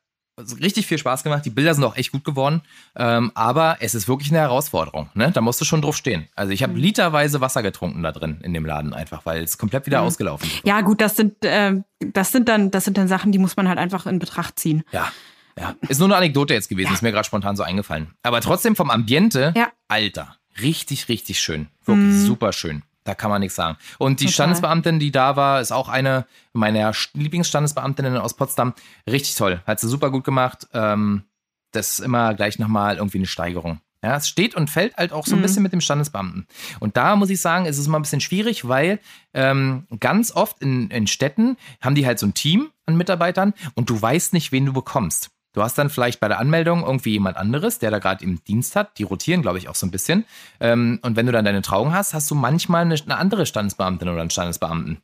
[0.60, 1.44] richtig viel Spaß gemacht.
[1.44, 2.62] Die Bilder sind auch echt gut geworden.
[2.96, 5.08] Ähm, aber es ist wirklich eine Herausforderung.
[5.14, 5.30] Ne?
[5.32, 6.28] Da musst du schon drauf stehen.
[6.36, 9.86] Also ich habe literweise Wasser getrunken da drin in dem Laden einfach, weil es komplett
[9.86, 10.06] wieder Mhm.
[10.06, 10.64] ausgelaufen ist.
[10.64, 13.68] Ja, gut, das sind, äh, das sind dann, das sind dann Sachen, die muss man
[13.68, 14.82] halt einfach in Betracht ziehen.
[14.92, 15.10] Ja,
[15.58, 15.74] ja.
[15.88, 18.08] Ist nur eine Anekdote jetzt gewesen, ist mir gerade spontan so eingefallen.
[18.22, 19.68] Aber trotzdem vom Ambiente, Ja.
[19.88, 21.68] Alter, richtig, richtig schön.
[21.84, 22.26] Wirklich Mhm.
[22.26, 22.82] super schön.
[23.04, 23.76] Da kann man nichts sagen.
[23.98, 24.34] Und die Total.
[24.34, 28.74] Standesbeamtin, die da war, ist auch eine meiner Lieblingsstandesbeamtinnen aus Potsdam.
[29.08, 29.62] Richtig toll.
[29.66, 30.68] Hat sie super gut gemacht.
[30.74, 31.24] Ähm,
[31.72, 33.80] das ist immer gleich nochmal irgendwie eine Steigerung.
[34.02, 35.42] Ja, es steht und fällt halt auch so ein Mhm.
[35.42, 36.46] bisschen mit dem Standesbeamten.
[36.80, 38.98] Und da muss ich sagen, ist es immer ein bisschen schwierig, weil
[39.34, 43.90] ähm, ganz oft in, in Städten haben die halt so ein Team an Mitarbeitern und
[43.90, 45.30] du weißt nicht, wen du bekommst.
[45.52, 48.76] Du hast dann vielleicht bei der Anmeldung irgendwie jemand anderes, der da gerade im Dienst
[48.76, 48.98] hat.
[48.98, 50.24] Die rotieren, glaube ich, auch so ein bisschen.
[50.60, 54.08] Ähm, und wenn du dann deine Trauung hast, hast du manchmal eine, eine andere Standesbeamtin
[54.08, 54.98] oder einen Standesbeamten.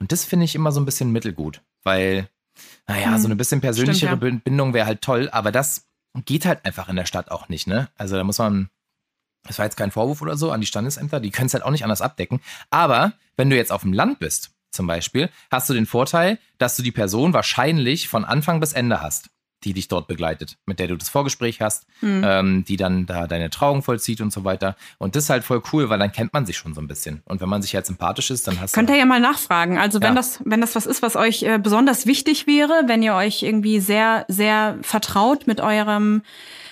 [0.00, 2.28] Und das finde ich immer so ein bisschen mittelgut, weil,
[2.88, 4.40] naja, Hm, so eine bisschen persönlichere stimmt, ja.
[4.42, 5.86] Bindung wäre halt toll, aber das
[6.24, 7.88] geht halt einfach in der Stadt auch nicht, ne?
[7.96, 8.70] Also da muss man,
[9.44, 11.70] das war jetzt kein Vorwurf oder so an die Standesämter, die können es halt auch
[11.70, 12.40] nicht anders abdecken.
[12.70, 16.76] Aber wenn du jetzt auf dem Land bist, zum Beispiel, hast du den Vorteil, dass
[16.76, 19.28] du die Person wahrscheinlich von Anfang bis Ende hast,
[19.64, 22.22] die dich dort begleitet, mit der du das Vorgespräch hast, Hm.
[22.24, 24.76] ähm, die dann da deine Trauung vollzieht und so weiter.
[24.98, 27.22] Und das ist halt voll cool, weil dann kennt man sich schon so ein bisschen.
[27.26, 28.92] Und wenn man sich halt sympathisch ist, dann hast Könnt du.
[28.94, 29.78] ihr ja mal nachfragen.
[29.78, 30.14] Also wenn Ja.
[30.14, 33.80] das, wenn das was ist, was euch äh, besonders wichtig wäre, wenn ihr euch irgendwie
[33.80, 36.22] sehr, sehr vertraut mit eurem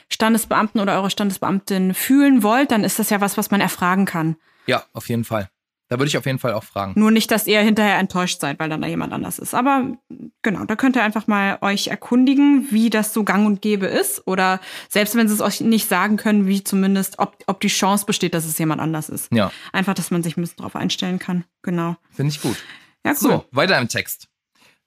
[0.09, 4.37] Standesbeamten oder eurer Standesbeamtin fühlen wollt, dann ist das ja was, was man erfragen kann.
[4.66, 5.48] Ja, auf jeden Fall.
[5.90, 6.92] Da würde ich auf jeden Fall auch fragen.
[6.94, 9.55] Nur nicht, dass ihr hinterher enttäuscht seid, weil dann da jemand anders ist.
[9.55, 9.98] Aber
[10.40, 14.24] genau, da könnt ihr einfach mal euch erkundigen, wie das so gang und gäbe ist.
[14.24, 18.07] Oder selbst wenn sie es euch nicht sagen können, wie zumindest, ob, ob die Chance
[18.07, 19.33] besteht, dass es jemand anders ist.
[19.33, 21.44] Ja, Einfach, dass man sich ein bisschen drauf einstellen kann.
[21.62, 21.96] Genau.
[22.12, 22.57] finde ich gut.
[23.05, 23.16] Ja, cool.
[23.16, 24.29] So, weiter im Text.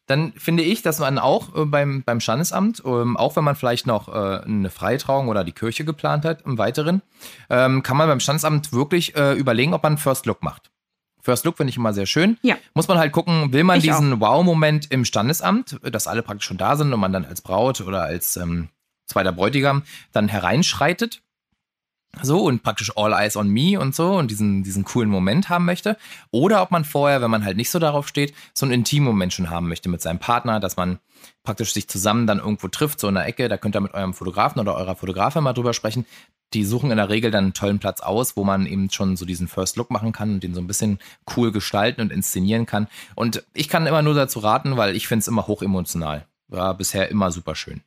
[0.05, 3.87] Dann finde ich, dass man auch äh, beim, beim Standesamt, ähm, auch wenn man vielleicht
[3.87, 7.01] noch äh, eine Freitrauung oder die Kirche geplant hat im Weiteren,
[7.49, 10.72] ähm, kann man beim Standesamt wirklich äh, überlegen, ob man einen First Look macht.
[11.23, 12.37] First Look finde ich immer sehr schön.
[12.41, 12.57] Ja.
[12.73, 16.57] Muss man halt gucken, will man Ich diesen Wow-Moment im Standesamt, dass alle praktisch schon
[16.57, 18.69] da sind und man dann als Braut oder als ähm,
[19.05, 21.21] zweiter Bräutigam dann hereinschreitet.
[22.21, 25.65] So und praktisch all eyes on me und so und diesen, diesen coolen Moment haben
[25.65, 25.97] möchte.
[26.29, 29.33] Oder ob man vorher, wenn man halt nicht so darauf steht, so einen intimen Moment
[29.33, 30.99] schon haben möchte mit seinem Partner, dass man
[31.43, 33.49] praktisch sich zusammen dann irgendwo trifft, so in der Ecke.
[33.49, 36.05] Da könnt ihr mit eurem Fotografen oder eurer Fotografin mal drüber sprechen.
[36.53, 39.25] Die suchen in der Regel dann einen tollen Platz aus, wo man eben schon so
[39.25, 40.99] diesen First Look machen kann und den so ein bisschen
[41.35, 42.87] cool gestalten und inszenieren kann.
[43.15, 46.27] Und ich kann immer nur dazu raten, weil ich finde es immer hoch emotional.
[46.47, 47.81] War bisher immer super schön.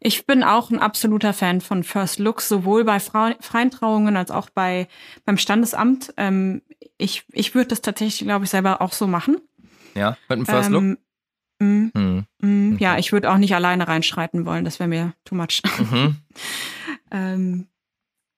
[0.00, 4.30] Ich bin auch ein absoluter Fan von First Looks, sowohl bei Frau, freien Trauungen als
[4.30, 4.88] auch bei,
[5.24, 6.12] beim Standesamt.
[6.16, 6.62] Ähm,
[6.98, 9.38] ich ich würde das tatsächlich, glaube ich, selber auch so machen.
[9.94, 10.82] Ja, mit einem First Look.
[10.82, 10.98] Ähm,
[11.60, 12.26] mm, Hm.
[12.40, 12.84] mm, Okay.
[12.84, 15.62] Ja, ich würde auch nicht alleine reinschreiten wollen, das wäre mir too much.
[15.78, 16.16] Mhm.
[17.10, 17.66] ähm,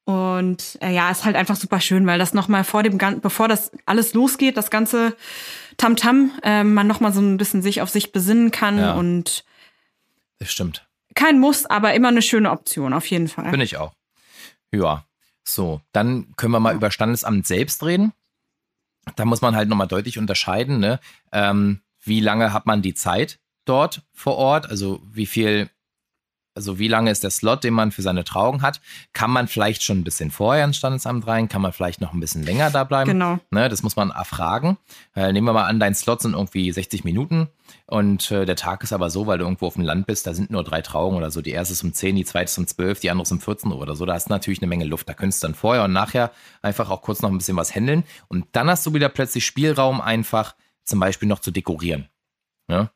[0.05, 3.47] und äh, ja, ist halt einfach super schön, weil das nochmal vor dem, Gan- bevor
[3.49, 5.17] das alles losgeht, das ganze
[5.77, 8.95] Tamtam, äh, man nochmal so ein bisschen sich auf sich besinnen kann Ja.
[8.95, 9.45] und
[10.39, 10.87] Das stimmt.
[11.15, 13.51] Kein Muss, aber immer eine schöne Option, auf jeden Fall.
[13.51, 13.93] Bin ich auch.
[14.73, 15.05] Ja.
[15.43, 18.13] So, dann können wir mal über Standesamt selbst reden.
[19.17, 21.01] Da muss man halt nochmal deutlich unterscheiden, ne?
[21.33, 24.69] Ähm, wie lange hat man die Zeit dort vor Ort?
[24.71, 25.71] Also wie viel,
[26.55, 28.81] also wie lange ist der Slot, den man für seine Trauung hat?
[29.13, 31.49] Kann man vielleicht schon ein bisschen vorher ins Standesamt rein?
[31.49, 33.11] Kann man vielleicht noch ein bisschen länger da bleiben?
[33.11, 33.39] Genau.
[33.51, 34.77] Ne, das muss man erfragen.
[35.15, 37.49] Äh, nehmen wir mal an, dein Slot sind irgendwie 60 Minuten
[37.87, 40.35] und äh, der Tag ist aber so, weil du irgendwo auf dem Land bist, da
[40.35, 41.41] sind nur drei Trauungen oder so.
[41.41, 43.71] Die erste ist um 10, die zweite ist um 12, die andere ist um 14
[43.71, 44.05] Uhr oder so.
[44.07, 45.09] Da hast du natürlich eine Menge Luft.
[45.09, 46.33] Da könntest du dann vorher und nachher
[46.63, 48.05] einfach auch kurz noch ein bisschen was handeln.
[48.29, 52.09] Und dann hast du wieder plötzlich Spielraum, einfach zum Beispiel noch zu dekorieren.
[52.69, 52.91] Ne?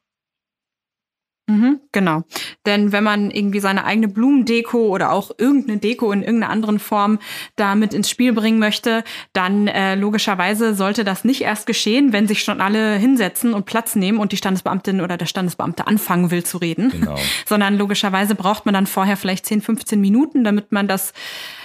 [1.46, 2.22] Mhm, genau.
[2.64, 7.18] Denn wenn man irgendwie seine eigene Blumendeko oder auch irgendeine Deko in irgendeiner anderen Form
[7.57, 9.04] damit ins Spiel bringen möchte,
[9.35, 13.94] dann äh, logischerweise sollte das nicht erst geschehen, wenn sich schon alle hinsetzen und Platz
[13.94, 16.90] nehmen und die Standesbeamtin oder der Standesbeamte anfangen will zu reden.
[16.90, 17.16] Genau.
[17.44, 21.12] Sondern logischerweise braucht man dann vorher vielleicht 10, 15 Minuten, damit man das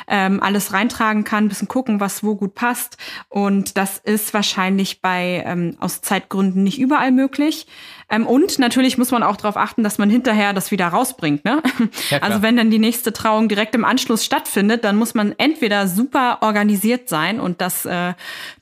[0.09, 2.97] ähm, alles reintragen kann, ein bisschen gucken, was wo gut passt.
[3.29, 7.67] Und das ist wahrscheinlich bei ähm, aus Zeitgründen nicht überall möglich.
[8.09, 11.45] Ähm, und natürlich muss man auch darauf achten, dass man hinterher das wieder rausbringt.
[11.45, 11.61] Ne?
[12.09, 15.87] Ja, also wenn dann die nächste Trauung direkt im Anschluss stattfindet, dann muss man entweder
[15.87, 18.13] super organisiert sein und das äh,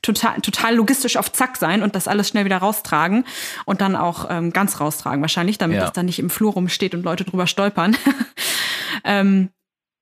[0.02, 3.24] total, total logistisch auf Zack sein und das alles schnell wieder raustragen
[3.64, 5.84] und dann auch ähm, ganz raustragen wahrscheinlich, damit Ja.
[5.86, 7.96] es dann nicht im Flur rumsteht und Leute drüber stolpern.
[9.04, 9.48] ähm,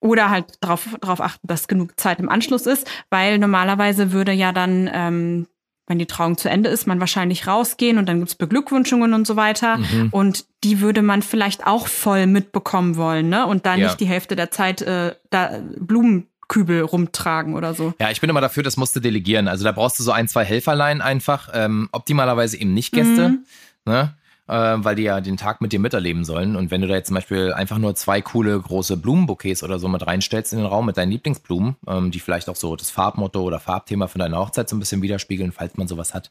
[0.00, 4.52] oder halt darauf darauf achten, dass genug Zeit im Anschluss ist, weil normalerweise würde ja
[4.52, 5.46] dann, ähm,
[5.88, 9.36] wenn die Trauung zu Ende ist, man wahrscheinlich rausgehen und dann gibt's Beglückwünschungen und so
[9.36, 9.78] weiter.
[9.78, 10.08] Mhm.
[10.10, 13.46] Und die würde man vielleicht auch voll mitbekommen wollen, ne?
[13.46, 13.86] Und dann Ja.
[13.86, 17.94] nicht die Hälfte der Zeit äh, da Blumenkübel rumtragen oder so.
[18.00, 19.48] Ja, ich bin immer dafür, das musst du delegieren.
[19.48, 21.50] Also da brauchst du so ein, zwei Helferlein einfach.
[21.54, 23.28] Ähm, optimalerweise eben nicht Gäste.
[23.30, 23.44] Mhm.
[23.84, 24.14] Ne?
[24.48, 26.56] Äh, weil die ja den Tag mit dir miterleben sollen.
[26.56, 29.88] Und wenn du da jetzt zum Beispiel einfach nur zwei coole große Blumenbouquets oder so
[29.88, 33.42] mit reinstellst in den Raum mit deinen Lieblingsblumen, ähm, die vielleicht auch so das Farbmotto
[33.42, 36.30] oder Farbthema von deiner Hochzeit so ein bisschen widerspiegeln, falls man sowas hat,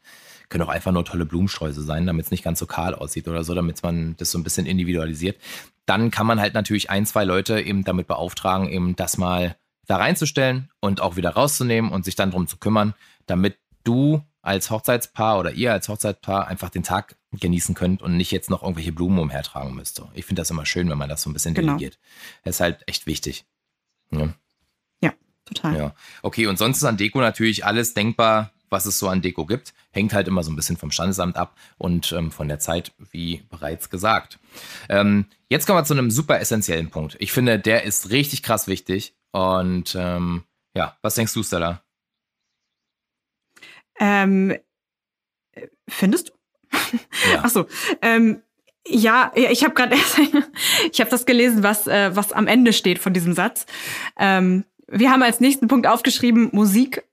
[0.49, 3.43] können auch einfach nur tolle Blumensträuße sein, damit es nicht ganz so kahl aussieht oder
[3.43, 5.37] so, damit man das so ein bisschen individualisiert.
[5.85, 9.55] Dann kann man halt natürlich ein, zwei Leute eben damit beauftragen, eben das mal
[9.87, 12.95] da reinzustellen und auch wieder rauszunehmen und sich dann drum zu kümmern,
[13.27, 18.31] damit du als Hochzeitspaar oder ihr als Hochzeitspaar einfach den Tag genießen könnt und nicht
[18.31, 20.01] jetzt noch irgendwelche Blumen umhertragen müsst.
[20.13, 21.73] Ich finde das immer schön, wenn man das so ein bisschen genau.
[21.73, 21.99] delegiert.
[22.43, 23.45] Das ist halt echt wichtig.
[24.11, 24.33] Ja,
[25.01, 25.13] ja
[25.45, 25.77] total.
[25.77, 25.95] Ja.
[26.21, 29.73] Okay, und sonst ist an Deko natürlich alles denkbar, was es so an Deko gibt.
[29.91, 33.43] Hängt halt immer so ein bisschen vom Standesamt ab und ähm, von der Zeit, wie
[33.49, 34.39] bereits gesagt.
[34.89, 37.15] Ähm, jetzt kommen wir zu einem super essentiellen Punkt.
[37.19, 39.15] Ich finde, der ist richtig krass wichtig.
[39.31, 40.43] Und ähm,
[40.75, 41.81] ja, was denkst du, Stella?
[43.99, 44.57] Ähm,
[45.87, 46.33] findest du?
[47.31, 47.41] Ja.
[47.43, 47.65] Ach so.
[48.01, 48.41] Ähm,
[48.87, 50.19] ja, ich habe gerade erst,
[50.91, 53.65] ich habe das gelesen, was äh, was am Ende steht von diesem Satz.
[54.17, 57.03] Ähm, wir haben als nächsten Punkt aufgeschrieben Musik,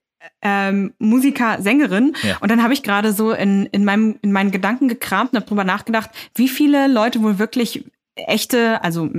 [0.41, 2.15] ähm, Musiker, Sängerin.
[2.21, 2.37] Ja.
[2.39, 5.47] Und dann habe ich gerade so in in meinem in meinen Gedanken gekramt und habe
[5.47, 7.85] drüber nachgedacht, wie viele Leute wohl wirklich
[8.15, 9.09] echte, also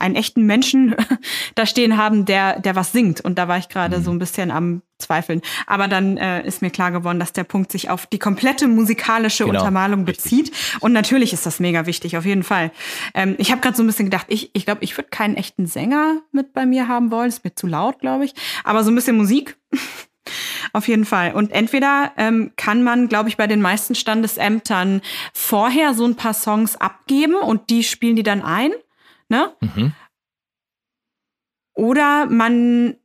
[0.00, 0.94] einen echten Menschen
[1.54, 3.20] da stehen haben, der, der was singt.
[3.20, 4.02] Und da war ich gerade mhm.
[4.02, 5.40] so ein bisschen am Zweifeln.
[5.66, 9.44] Aber dann äh, ist mir klar geworden, dass der Punkt sich auf die komplette musikalische
[9.44, 10.50] genau, Untermalung bezieht.
[10.50, 10.82] Richtig.
[10.82, 12.70] Und natürlich ist das mega wichtig, auf jeden Fall.
[13.14, 15.66] Ähm, ich habe gerade so ein bisschen gedacht, ich ich, glaube, ich würde keinen echten
[15.66, 17.28] Sänger mit bei mir haben wollen.
[17.28, 18.34] Ist mir zu laut, glaube ich.
[18.64, 19.56] Aber so ein bisschen Musik.
[20.72, 21.32] Auf jeden Fall.
[21.32, 25.00] Und entweder ähm, kann man, glaube ich, bei den meisten Standesämtern
[25.32, 28.70] vorher so ein paar Songs abgeben und die spielen die dann ein.
[29.30, 29.50] Ne?
[29.60, 29.92] Mhm.
[31.74, 32.96] Oder man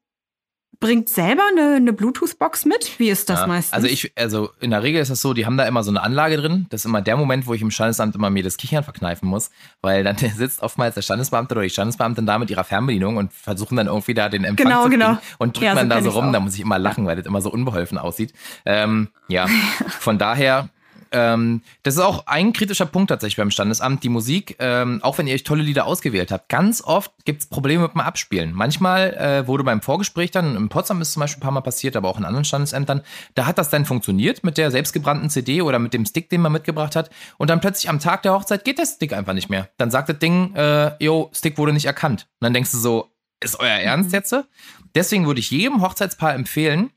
[0.79, 2.99] bringt selber eine, eine Bluetooth-Box mit?
[2.99, 3.73] Wie ist das ja, meistens?
[3.73, 6.03] Also ich, also in der Regel ist das so, die haben da immer so eine
[6.03, 6.65] Anlage drin.
[6.69, 9.51] Das ist immer der Moment, wo ich im Standesamt immer mir das Kichern verkneifen muss,
[9.81, 13.77] weil dann sitzt oftmals der Standesbeamte oder die Standesbeamtin da mit ihrer Fernbedienung und versuchen
[13.77, 15.17] dann irgendwie da den Empfang genau, zu kriegen genau.
[15.37, 16.33] und drückt ja, man so da so rum.
[16.33, 18.33] Da muss ich immer lachen, weil das immer so unbeholfen aussieht.
[18.65, 19.47] Ähm, ja,
[19.99, 20.69] von daher
[21.11, 24.03] ähm, das ist auch ein kritischer Punkt tatsächlich beim Standesamt.
[24.03, 27.47] Die Musik, ähm, auch wenn ihr euch tolle Lieder ausgewählt habt, ganz oft gibt es
[27.47, 28.53] Probleme mit dem Abspielen.
[28.53, 31.95] Manchmal äh, wurde beim Vorgespräch dann, in Potsdam ist zum Beispiel ein paar Mal passiert,
[31.95, 33.01] aber auch in anderen Standesämtern,
[33.35, 36.51] da hat das dann funktioniert mit der selbstgebrannten CD oder mit dem Stick, den man
[36.51, 37.09] mitgebracht hat.
[37.37, 39.69] Und dann plötzlich am Tag der Hochzeit geht der Stick einfach nicht mehr.
[39.77, 42.27] Dann sagt das Ding, äh, yo, Stick wurde nicht erkannt.
[42.39, 43.11] Und dann denkst du so,
[43.43, 44.15] ist euer Ernst mhm.
[44.15, 44.35] jetzt?
[44.95, 46.89] Deswegen würde ich jedem Hochzeitspaar empfehlen,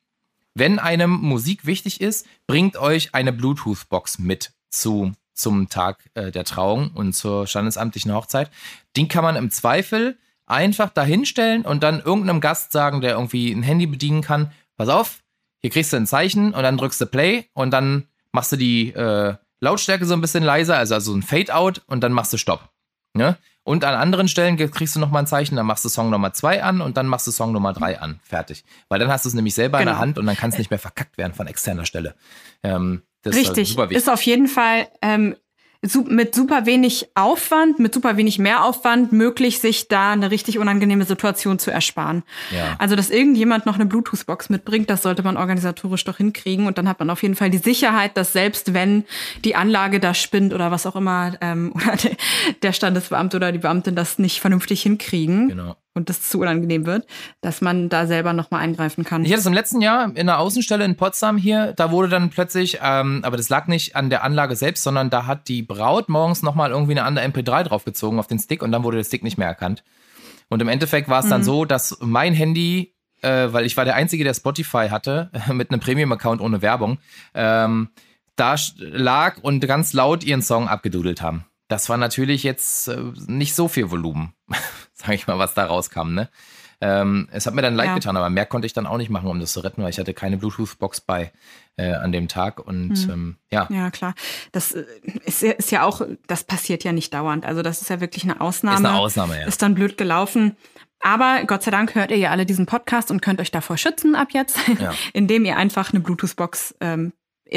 [0.55, 6.45] wenn einem Musik wichtig ist, bringt euch eine Bluetooth-Box mit zu, zum Tag äh, der
[6.45, 8.51] Trauung und zur standesamtlichen Hochzeit.
[8.97, 13.63] Den kann man im Zweifel einfach dahinstellen und dann irgendeinem Gast sagen, der irgendwie ein
[13.63, 15.21] Handy bedienen kann, pass auf,
[15.61, 18.91] hier kriegst du ein Zeichen und dann drückst du Play und dann machst du die
[18.91, 22.69] äh, Lautstärke so ein bisschen leiser, also, also ein Fade-out und dann machst du Stopp.
[23.15, 23.37] Ne?
[23.65, 26.63] Und an anderen Stellen kriegst du nochmal ein Zeichen, dann machst du Song Nummer 2
[26.63, 28.21] an und dann machst du Song Nummer 3 an.
[28.23, 28.65] Fertig.
[28.89, 29.81] Weil dann hast du es nämlich selber genau.
[29.81, 30.03] in der genau.
[30.03, 32.15] Hand und dann kann es nicht mehr verkackt werden von externer Stelle.
[32.63, 33.77] Ähm, Richtig.
[33.77, 35.37] Ist, ist auf jeden Fall ähm,
[36.09, 41.61] mit super wenig Aufwand, mit super wenig Mehraufwand möglich, sich da eine richtig unangenehme Situation
[41.61, 42.25] zu ersparen.
[42.51, 42.75] Ja.
[42.79, 46.67] Also, dass irgendjemand noch eine Bluetooth-Box mitbringt, das sollte man organisatorisch doch hinkriegen.
[46.67, 49.05] Und dann hat man auf jeden Fall die Sicherheit, dass selbst wenn
[49.45, 51.97] die Anlage da spinnt oder was auch immer, ähm, oder
[52.63, 57.07] der Standesbeamte oder die Beamtin das nicht vernünftig hinkriegen, genau und das zu unangenehm wird,
[57.43, 59.25] dass man da selber nochmal eingreifen kann.
[59.25, 62.31] Ich hatte es im letzten Jahr in der Außenstelle in Potsdam hier, da wurde dann
[62.31, 66.09] plötzlich, ähm, aber das lag nicht an der Anlage selbst, sondern da hat die Braut
[66.09, 69.23] morgens nochmal irgendwie eine andere MP3 draufgezogen auf den Stick und dann wurde der Stick
[69.23, 69.85] nicht mehr erkannt.
[70.49, 71.47] Und im Endeffekt war es dann mhm.
[71.47, 75.81] so, dass mein Handy, äh, weil ich war der Einzige, der Spotify hatte, mit einem
[75.81, 76.99] Premium-Account ohne Werbung,
[77.35, 77.91] ähm,
[78.37, 81.45] da lag und ganz laut ihren Song abgedudelt haben.
[81.67, 84.33] Das war natürlich jetzt äh, nicht so viel Volumen.
[84.99, 86.15] sage ich mal, was da rauskam.
[86.15, 86.29] Ne?
[86.81, 87.95] Ähm, es hat mir dann leid ja.
[87.95, 89.99] getan, aber mehr konnte ich dann auch nicht machen, um das zu retten, weil ich
[89.99, 91.33] hatte keine Bluetooth-Box bei
[91.77, 93.11] äh, an dem Tag und hm.
[93.11, 93.67] ähm, ja.
[93.71, 94.15] Ja, klar.
[94.53, 94.85] Das äh,
[95.25, 97.47] ist, ist, ja auch, das passiert ja nicht dauernd.
[97.47, 98.79] Also das ist ja wirklich eine Ausnahme.
[98.79, 99.47] Ist eine Ausnahme, ja.
[99.47, 100.57] Ist dann blöd gelaufen.
[101.01, 104.15] Aber Gott sei Dank hört ihr ja alle diesen Podcast und könnt euch davor schützen
[104.15, 104.93] ab jetzt, ja.
[105.13, 107.13] indem ihr einfach eine Bluetooth-Box ähm,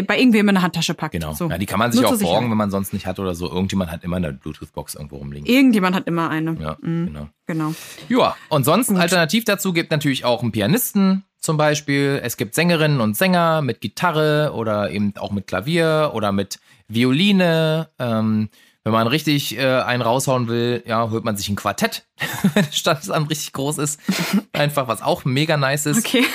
[0.07, 1.13] bei irgendwem in der Handtasche packt.
[1.13, 1.33] Genau.
[1.33, 1.49] So.
[1.49, 3.49] Ja, die kann man sich Nur auch borgen, wenn man sonst nicht hat oder so.
[3.49, 5.45] Irgendjemand hat immer eine Bluetooth-Box irgendwo rumliegen.
[5.45, 6.55] Irgendjemand hat immer eine.
[6.59, 7.07] Ja, mhm.
[7.07, 7.27] genau.
[7.45, 7.73] genau.
[8.07, 8.97] Ja, und sonst Gut.
[8.97, 12.21] alternativ dazu gibt natürlich auch einen Pianisten zum Beispiel.
[12.23, 17.89] Es gibt Sängerinnen und Sänger mit Gitarre oder eben auch mit Klavier oder mit Violine.
[17.99, 18.49] Ähm,
[18.83, 22.05] wenn man richtig äh, einen raushauen will, ja, holt man sich ein Quartett,
[22.53, 23.99] wenn das Standesamt richtig groß ist.
[24.53, 26.05] Einfach, was auch mega nice ist.
[26.05, 26.25] Okay.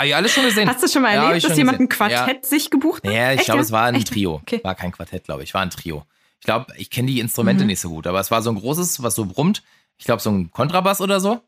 [0.00, 0.68] Ah, ja, alles schon gesehen.
[0.68, 1.86] Hast du schon mal erlebt, ja, dass jemand gesehen.
[1.86, 2.48] ein Quartett ja.
[2.48, 3.12] sich gebucht hat?
[3.12, 4.08] Ja, ich glaube, es war ein Echt?
[4.08, 4.36] Trio.
[4.42, 4.60] Okay.
[4.62, 5.52] War kein Quartett, glaube ich.
[5.54, 6.04] War ein Trio.
[6.38, 7.66] Ich glaube, ich kenne die Instrumente Mhm.
[7.68, 9.64] nicht so gut, aber es war so ein großes, was so brummt.
[9.98, 11.40] Ich glaube, so ein Kontrabass oder so.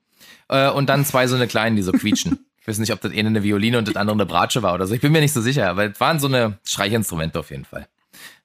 [0.48, 2.44] Äh, und dann zwei so eine kleinen, die so quietschen.
[2.62, 4.86] Ich weiß nicht, ob das eine eine Violine und das andere eine Bratsche war oder
[4.86, 4.94] so.
[4.94, 7.88] Ich bin mir nicht so sicher, aber es waren so eine Streichinstrumente auf jeden Fall.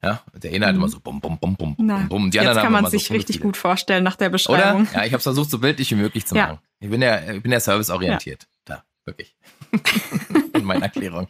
[0.02, 2.32] Ja, der eine hat immer so bum, bum, bum, bum, bum, Na, bum.
[2.32, 4.32] Die jetzt anderen kann haben man immer so sich richtig gut vorstellen nach der Oder?
[4.32, 4.88] Beschreibung.
[4.94, 6.48] Ja, ich habe es versucht, so bildlich wie möglich zu Ja.
[6.48, 6.60] machen.
[6.80, 8.48] Ich bin ja, ich bin ja serviceorientiert.
[8.64, 9.36] Da, wirklich.
[10.54, 11.28] In meiner Erklärung.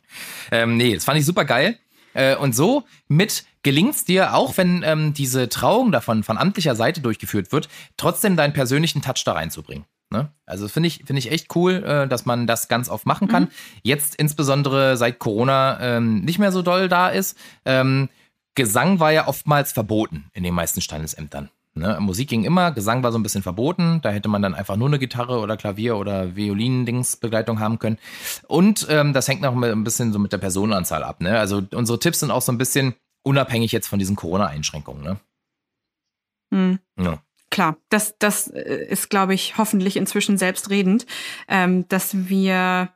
[0.52, 1.78] Ähm, nee, das fand ich super geil.
[2.14, 7.02] Äh, und so mit gelingt's dir, auch wenn ähm, diese Trauung davon von amtlicher Seite
[7.02, 7.68] durchgeführt wird,
[7.98, 9.86] trotzdem deinen persönlichen Touch da reinzubringen.
[10.12, 10.32] Ne?
[10.46, 13.50] Also finde ich, finde ich echt cool, äh, dass man das ganz oft machen kann.
[13.84, 17.38] Jetzt insbesondere seit Corona ähm, nicht mehr so doll da ist.
[17.66, 18.10] Ähm,
[18.54, 21.50] Gesang war ja oftmals verboten in den meisten Standesämtern.
[21.76, 21.98] Ne?
[22.00, 24.00] Musik ging immer, Gesang war so ein bisschen verboten.
[24.02, 27.98] Da hätte man dann einfach nur eine Gitarre oder Klavier oder Violinen-Dings-Begleitung haben können.
[28.48, 31.20] Und ähm, das hängt noch ein bisschen so mit der Personenanzahl ab.
[31.20, 31.38] Ne?
[31.38, 35.04] Also unsere Tipps sind auch so ein bisschen unabhängig jetzt von diesen Corona-Einschränkungen.
[35.04, 35.20] Ne?
[36.54, 36.80] Hm.
[36.98, 37.22] Ja.
[37.52, 41.06] Klar, das, das äh, ist, glaube ich, hoffentlich inzwischen selbstredend,
[41.48, 42.90] ähm, dass wir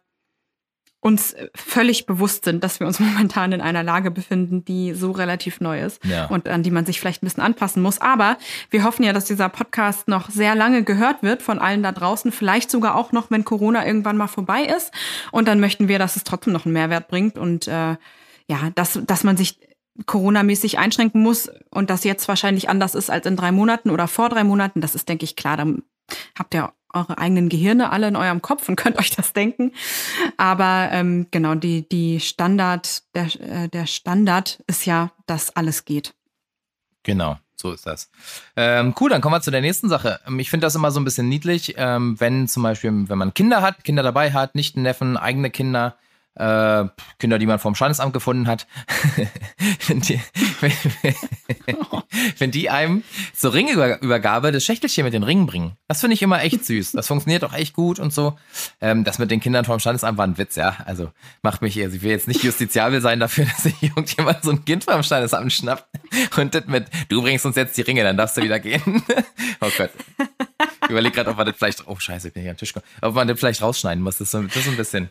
[1.01, 5.11] uns äh, völlig bewusst sind, dass wir uns momentan in einer Lage befinden, die so
[5.11, 6.25] relativ neu ist Ja.
[6.27, 8.01] und an die man sich vielleicht ein bisschen anpassen muss.
[8.01, 8.37] Aber
[8.69, 12.31] wir hoffen ja, dass dieser Podcast noch sehr lange gehört wird von allen da draußen,
[12.31, 14.91] vielleicht sogar auch noch, wenn Corona irgendwann mal vorbei ist.
[15.31, 17.95] Und dann möchten wir, dass es trotzdem noch einen Mehrwert bringt und äh,
[18.47, 19.59] ja, dass, dass man sich
[20.05, 24.29] Corona-mäßig einschränken muss und das jetzt wahrscheinlich anders ist als in drei Monaten oder vor
[24.29, 25.57] drei Monaten, das ist, denke ich, klar.
[25.57, 25.83] Dann
[26.37, 29.73] habt ihr eure eigenen Gehirne alle in eurem Kopf und könnt euch das denken.
[30.37, 36.13] Aber ähm, genau, die, die Standard, der, äh, der Standard ist ja, dass alles geht.
[37.03, 38.09] Genau, so ist das.
[38.55, 40.19] Ähm, cool, dann kommen wir zu der nächsten Sache.
[40.27, 43.33] Ähm, Ich finde das immer so ein bisschen niedlich, ähm, wenn zum Beispiel, wenn man
[43.33, 45.95] Kinder hat, Kinder dabei hat, nicht Neffen, eigene Kinder,
[46.39, 46.85] äh,
[47.19, 48.65] Kinder, die man vom Standesamt gefunden hat,
[49.87, 50.19] wenn, die,
[50.61, 50.71] wenn,
[52.37, 55.73] wenn die einem zur Ringübergabe das Schächtelchen mit den Ringen bringen.
[55.87, 56.93] Das finde ich immer echt süß.
[56.93, 58.37] Das funktioniert auch echt gut und so.
[58.81, 60.77] Ähm, das mit den Kindern vom Standesamt war ein Witz, ja.
[60.85, 64.51] Also macht mich, also ich will jetzt nicht justiziabel sein dafür, dass sich irgendjemand so
[64.51, 65.85] ein Kind vom Standesamt schnappt
[66.37, 69.03] und das mit, du bringst uns jetzt die Ringe, dann darfst du wieder gehen.
[69.61, 69.91] oh Gott.
[70.83, 72.91] Ich überlege gerade, ob man das vielleicht, oh scheiße, ich bin hier am Tisch gekommen,
[73.01, 74.17] ob man das vielleicht rausschneiden muss.
[74.17, 75.09] Das ist so, das ist ein bisschen,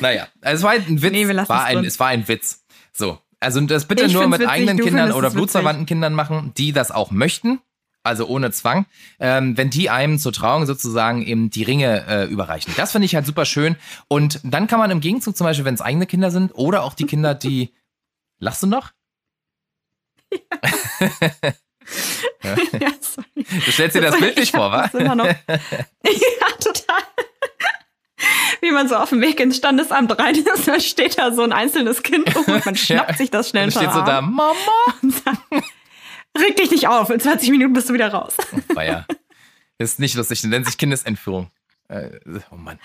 [0.00, 0.28] naja.
[0.40, 2.64] Es war ein Witz, Nee, wir war es ein, es war ein Witz.
[2.92, 3.18] So.
[3.40, 6.90] Also das bitte Ich nur mit witzig, eigenen Kindern oder blutsverwandten Kindern machen, die das
[6.90, 7.60] auch möchten.
[8.02, 8.86] Also ohne Zwang,
[9.18, 12.72] ähm, wenn die einem zur Trauung sozusagen eben die Ringe äh, überreichen.
[12.76, 13.74] Das finde ich halt super schön.
[14.06, 16.94] Und dann kann man im Gegenzug zum Beispiel, wenn es eigene Kinder sind oder auch
[16.94, 17.72] die Kinder, die.
[18.38, 18.92] Lachst du noch?
[20.30, 21.50] ja,
[23.00, 23.26] sorry.
[23.64, 24.82] Du stellst dir das Bild nicht vor, wa?
[24.88, 25.24] das Immer noch.
[25.48, 27.02] ja, total.
[28.60, 31.52] Wie man so auf dem Weg ins Standesamt rein ist, dann steht da so ein
[31.52, 33.16] einzelnes Kind rum und man schnappt Ja.
[33.16, 34.54] sich das schnell Und steht so da, Mama.
[36.36, 38.34] Reg dich nicht auf, in 20 Minuten bist du wieder raus.
[38.74, 39.06] War ja.
[39.78, 41.50] Ist nicht lustig, das nennt sich Kindesentführung.
[41.88, 42.10] Äh,
[42.50, 42.78] oh Mann.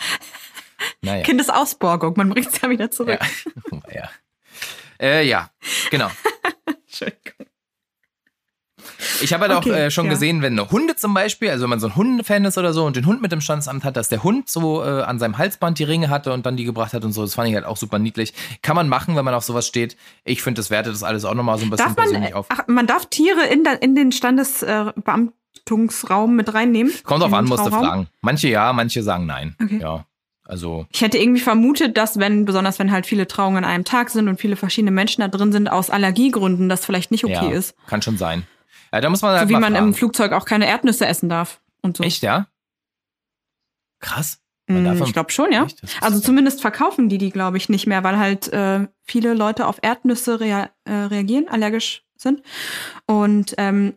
[1.02, 1.24] Naja.
[1.24, 3.20] Kindesausborgung, man bringt es ja wieder zurück.
[3.88, 3.94] Ja.
[3.94, 4.10] ja.
[5.00, 5.50] Äh, ja,
[5.90, 6.12] genau.
[6.88, 7.48] Entschuldigung.
[9.22, 10.12] Ich habe halt Okay, auch äh, schon ja.
[10.12, 12.96] gesehen, wenn Hunde zum Beispiel, also wenn man so ein Hundefan ist oder so und
[12.96, 15.84] den Hund mit dem Standesamt hat, dass der Hund so äh, an seinem Halsband die
[15.84, 18.00] Ringe hatte und dann die gebracht hat und so, das fand ich halt auch super
[18.00, 18.34] niedlich.
[18.62, 19.98] Kann man machen, wenn man auf sowas steht.
[20.24, 22.46] Ich finde, das wertet das alles auch nochmal so ein bisschen Darf man, persönlich auf.
[22.50, 26.94] ach, man darf Tiere in, der, in den Standesbeamtungsraum mit reinnehmen?
[27.04, 28.08] Kommt drauf an, musst du fragen.
[28.22, 29.56] Manche ja, manche sagen nein.
[29.62, 29.80] Okay.
[29.82, 30.06] Ja,
[30.46, 34.10] also Ich hätte irgendwie vermutet, dass wenn, besonders wenn halt viele Trauungen an einem Tag
[34.10, 37.52] sind und viele verschiedene Menschen da drin sind, aus Allergiegründen das vielleicht nicht okay ja,
[37.52, 37.76] ist.
[37.88, 38.44] kann schon sein.
[38.94, 39.88] Ja, da muss man halt So wie man fragen.
[39.88, 42.04] im Flugzeug auch keine Erdnüsse essen darf und so.
[42.04, 42.48] Echt, ja?
[44.00, 44.40] Krass.
[44.68, 45.66] Mm, Ich glaube schon, ja.
[45.66, 45.82] Echt?
[46.02, 49.78] Also zumindest verkaufen die die, glaube ich, nicht mehr, weil halt äh, viele Leute auf
[49.82, 52.42] Erdnüsse rea äh, reagieren, allergisch sind.
[53.06, 53.94] Und ähm,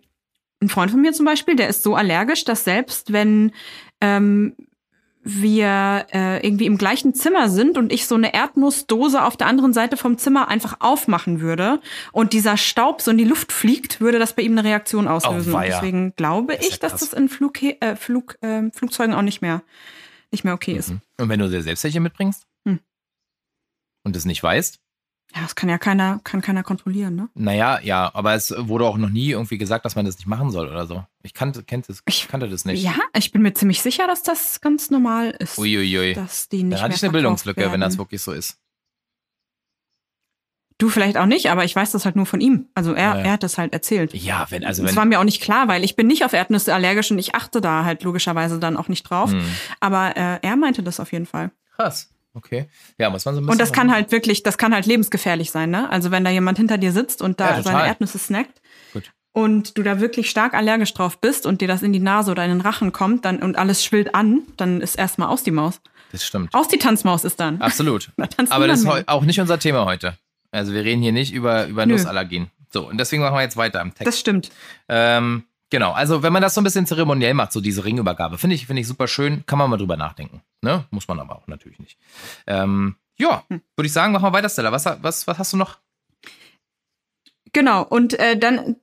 [0.63, 3.53] ein Freund von mir zum Beispiel, der ist so allergisch, dass selbst wenn
[4.01, 4.57] ähm,
[5.25, 9.73] wir äh, irgendwie im gleichen Zimmer sind und ich so eine Erdnussdose auf der anderen
[9.73, 11.81] Seite vom Zimmer einfach aufmachen würde
[12.13, 15.53] und dieser Staub so in die Luft fliegt, würde das bei ihm eine Reaktion auslösen.
[15.53, 15.81] weia.
[15.81, 19.41] deswegen glaube Das ist ich, dass das in Flug, äh, Flug, äh, Flugzeugen auch nicht
[19.41, 19.63] mehr,
[20.31, 20.91] nicht mehr okay ist.
[20.91, 21.01] Mhm.
[21.19, 22.81] Und wenn du dir selbst welche mitbringst Hm.
[24.05, 24.79] und es nicht weißt,
[25.35, 27.29] Ja, das kann ja keiner, kann keiner kontrollieren, ne?
[27.35, 30.51] naja, ja, aber es wurde auch noch nie irgendwie gesagt, dass man das nicht machen
[30.53, 31.05] soll oder so.
[31.25, 32.83] Ich kannte, kennt das, Ich- kannte das nicht.
[32.85, 35.59] Ja, ich bin mir ziemlich sicher, dass das ganz normal ist.
[35.59, 36.15] Uiuiui.
[36.15, 37.99] Dass die nicht Dann hatte ich eine Bildungslücke, wenn das werden.
[37.99, 38.59] wirklich so ist.
[40.79, 42.69] Du vielleicht auch nicht, aber ich weiß das halt nur von ihm.
[42.75, 43.25] Also er, Ja, ja.
[43.27, 44.13] er hat das halt erzählt.
[44.13, 44.97] Ja, wenn, also das wenn.
[44.97, 47.61] war mir auch nicht klar, weil ich bin nicht auf Erdnüsse allergisch und ich achte
[47.61, 49.31] da halt logischerweise dann auch nicht drauf.
[49.31, 49.45] Hm,
[49.79, 51.53] Aber äh, er meinte das auf jeden Fall.
[51.77, 52.11] krass.
[52.35, 52.67] Okay.
[52.99, 53.53] Ja, muss man so ein bisschen.
[53.53, 55.89] Und das kann halt wirklich, das kann halt lebensgefährlich sein, ne?
[55.91, 57.73] Also wenn da jemand hinter dir sitzt und Ja, da total.
[57.73, 58.61] seine Erdnüsse snackt,
[58.93, 59.13] Gut.
[59.33, 62.45] und du da wirklich stark allergisch drauf bist und dir das in die Nase oder
[62.45, 65.81] in den Rachen kommt dann, und alles schwillt an, dann ist erstmal aus die Maus.
[66.13, 66.53] Das stimmt.
[66.55, 67.61] Aus die Tanzmaus ist dann.
[67.61, 68.11] Absolut.
[68.17, 70.17] Da Aber das ist auch nicht unser Thema heute.
[70.51, 71.95] Also wir reden hier nicht über, über Nö.
[71.95, 72.51] Nussallergien.
[72.73, 73.95] So, und deswegen machen wir jetzt weiter am.
[73.95, 74.07] Text.
[74.07, 74.51] Das stimmt.
[74.89, 75.45] Ähm,
[75.75, 78.69] genau, also wenn man das so ein bisschen zeremoniell macht, so diese Ringübergabe, finde ich,
[78.69, 80.41] finde ich super schön, kann man mal drüber nachdenken.
[80.63, 80.85] Ne?
[80.91, 81.99] Muss man aber auch natürlich nicht.
[82.47, 83.61] Ähm, ja, Hm.
[83.75, 84.71] würde ich sagen, machen wir weiter, Stella.
[84.71, 85.79] Was, was, was hast du noch?
[87.53, 88.77] Genau, und äh, dann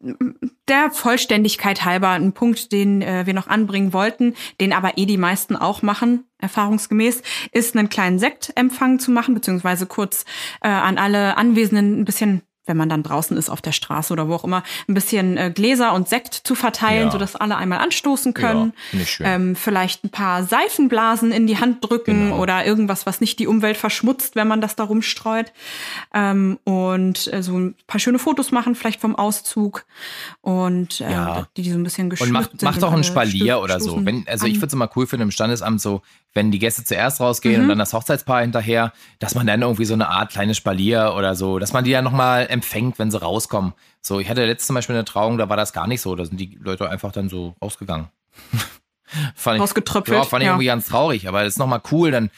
[0.67, 5.17] der Vollständigkeit halber ein Punkt, den äh, wir noch anbringen wollten, den aber eh die
[5.17, 7.21] meisten auch machen, erfahrungsgemäß,
[7.53, 10.25] ist einen kleinen Sektempfang zu machen, beziehungsweise kurz
[10.59, 14.28] äh, an alle Anwesenden ein bisschen wenn man dann draußen ist auf der Straße oder
[14.28, 17.12] wo auch immer, ein bisschen äh, Gläser und Sekt zu verteilen, Ja.
[17.12, 18.74] sodass alle einmal anstoßen können.
[18.91, 19.26] Ja.
[19.26, 22.39] Ähm, vielleicht ein paar Seifenblasen in die Hand drücken Genau.
[22.39, 25.51] oder irgendwas, was nicht die Umwelt verschmutzt, wenn man das da rumstreut.
[26.14, 29.86] Ähm, und äh, so ein paar schöne Fotos machen, vielleicht vom Auszug.
[30.41, 31.47] Und äh, Ja.
[31.57, 32.64] die, die so ein bisschen geschmückt Und macht, sind.
[32.64, 34.03] macht alle ein Spalier oder so.
[34.05, 36.01] Wenn, also ich würde es immer cool finden im Standesamt so,
[36.34, 37.63] wenn die Gäste zuerst rausgehen Mhm.
[37.63, 41.36] und dann das Hochzeitspaar hinterher, dass man dann irgendwie so eine Art kleines Spalier oder
[41.36, 43.73] so, dass man die ja nochmal empfängt, wenn sie rauskommen.
[44.01, 46.15] So, ich hatte letztes zum Beispiel eine Trauung, da war das gar nicht so.
[46.15, 48.07] Da sind die Leute einfach dann so rausgegangen.
[49.36, 50.53] fand ich, Rausgetröpfelt, Ja, fand ich ja.
[50.53, 52.29] irgendwie ganz traurig, aber das ist nochmal cool, dann.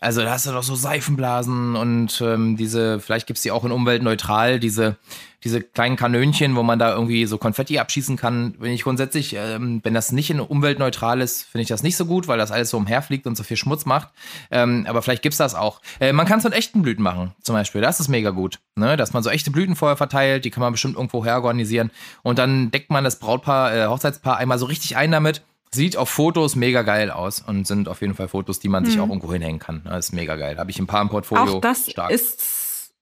[0.00, 3.72] Also da hast du doch so Seifenblasen und ähm, diese, vielleicht gibt's die auch in
[3.72, 4.96] umweltneutral, diese,
[5.42, 8.54] diese kleinen Kanönchen, wo man da irgendwie so Konfetti abschießen kann.
[8.60, 12.06] Wenn ich grundsätzlich, ähm, wenn das nicht in umweltneutral ist, finde ich das nicht so
[12.06, 14.10] gut, weil das alles so umherfliegt und so viel Schmutz macht.
[14.52, 15.80] Ähm, aber vielleicht gibt's das auch.
[15.98, 17.80] Äh, man kann es mit echten Blüten machen, zum Beispiel.
[17.80, 18.60] Das ist mega gut.
[18.76, 18.96] Ne?
[18.96, 21.90] Dass man so echte Blüten vorher verteilt, die kann man bestimmt irgendwo herorganisieren.
[22.22, 25.42] Und dann deckt man das Brautpaar, äh, Hochzeitspaar einmal so richtig ein damit.
[25.70, 28.98] Sieht auf Fotos mega geil aus und sind auf jeden Fall Fotos, die man sich
[29.00, 29.82] auch irgendwo hinhängen kann.
[29.84, 30.56] Das ist mega geil.
[30.58, 31.44] Habe ich ein paar im Portfolio.
[31.44, 31.50] Mhm.
[31.50, 32.10] Auch das Stark.
[32.10, 32.92] ist,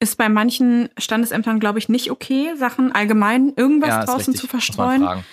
[0.00, 5.24] ist bei manchen Standesämtern, glaube ich, nicht okay, Sachen allgemein irgendwas Ja, draußen zu verstreuen.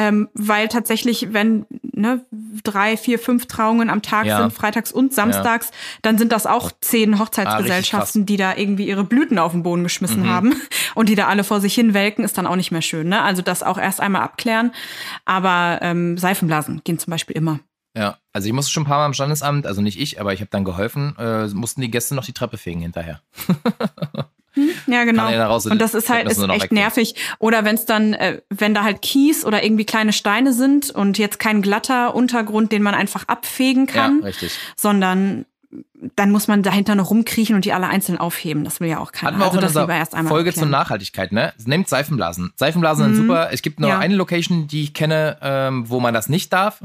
[0.00, 2.24] Ähm, weil tatsächlich, wenn ne,
[2.62, 4.36] drei, vier, fünf Trauungen am Tag Ja.
[4.42, 5.72] sind, freitags und samstags,
[6.02, 9.82] dann sind das auch zehn Ah, Hochzeitsgesellschaften, die da irgendwie ihre Blüten auf den Boden
[9.82, 10.28] geschmissen Mhm.
[10.28, 10.54] haben
[10.94, 13.08] und die da alle vor sich hin welken, ist dann auch nicht mehr schön.
[13.08, 13.20] Ne?
[13.22, 14.70] Also das auch erst einmal abklären.
[15.24, 17.58] Aber ähm, Seifenblasen gehen zum Beispiel immer.
[17.96, 20.40] Ja, also ich musste schon ein paar Mal im Standesamt, also nicht ich, aber ich
[20.40, 23.20] habe dann geholfen, äh, mussten die Gäste noch die Treppe fegen hinterher.
[24.86, 25.30] Ja, genau.
[25.30, 27.14] Da und das ist halt ist echt nervig.
[27.38, 31.16] Oder wenn es dann, äh, wenn da halt Kies oder irgendwie kleine Steine sind und
[31.18, 34.52] jetzt kein glatter Untergrund, den man einfach abfegen kann, Ja, richtig.
[34.76, 35.44] sondern
[36.16, 38.64] dann muss man dahinter noch rumkriechen und die alle einzeln aufheben.
[38.64, 39.32] Das will ja auch keiner.
[39.32, 40.70] Hatten wir auch also in unserer erst einmal Folge zur abklären.
[40.82, 41.52] Nachhaltigkeit, ne?
[41.66, 42.52] Nehmt Seifenblasen.
[42.56, 43.28] Seifenblasen sind Mhm.
[43.28, 43.48] super.
[43.52, 43.98] Es gibt nur Ja.
[43.98, 46.80] eine Location, die ich kenne, ähm, wo man das nicht darf.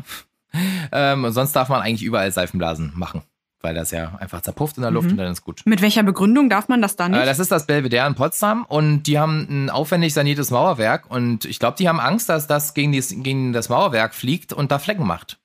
[0.92, 3.22] ähm, sonst darf man eigentlich überall Seifenblasen machen,
[3.64, 5.12] weil das ja einfach zerpufft in der Luft Mhm.
[5.14, 5.62] und dann ist gut.
[5.66, 7.22] Mit welcher Begründung darf man das dann nicht?
[7.22, 11.46] Äh, das ist das Belvedere in Potsdam und die haben ein aufwendig saniertes Mauerwerk und
[11.46, 14.78] ich glaube, die haben Angst, dass das gegen, dies, gegen das Mauerwerk fliegt und da
[14.80, 15.40] Flecken macht.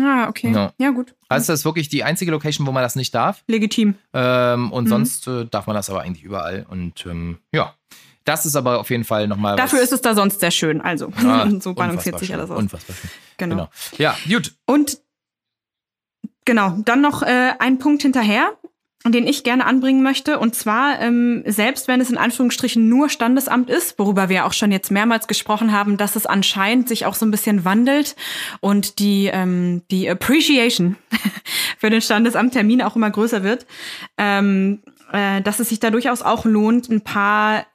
[0.00, 0.52] ah, okay.
[0.52, 0.72] Ja.
[0.78, 1.14] Ja, gut.
[1.28, 3.44] Also das ist wirklich die einzige Location, wo man das nicht darf.
[3.46, 3.94] Legitim.
[4.14, 4.88] Ähm, und Mhm.
[4.88, 6.64] sonst äh, darf man das aber eigentlich überall.
[6.68, 7.74] Und ähm, ja,
[8.24, 9.56] das ist aber auf jeden Fall nochmal.
[9.56, 10.80] Dafür ist es da sonst sehr schön.
[10.80, 12.58] Also, Ah, so balanciert sich alles aus.
[12.58, 13.10] Unfassbar schön.
[13.36, 13.54] Genau.
[13.56, 13.68] Genau.
[13.98, 14.54] Ja, gut.
[14.64, 14.98] Und
[16.44, 18.52] genau, dann noch äh, ein Punkt hinterher,
[19.04, 20.38] den ich gerne anbringen möchte.
[20.38, 24.70] Und zwar, ähm, selbst wenn es in Anführungsstrichen nur Standesamt ist, worüber wir auch schon
[24.70, 28.14] jetzt mehrmals gesprochen haben, dass es anscheinend sich auch so ein bisschen wandelt
[28.60, 30.96] und die, ähm, die Appreciation
[31.78, 33.66] für den Standesamttermin auch immer größer wird.
[34.18, 37.66] Ähm, äh, dass es sich da durchaus auch lohnt, ein paar,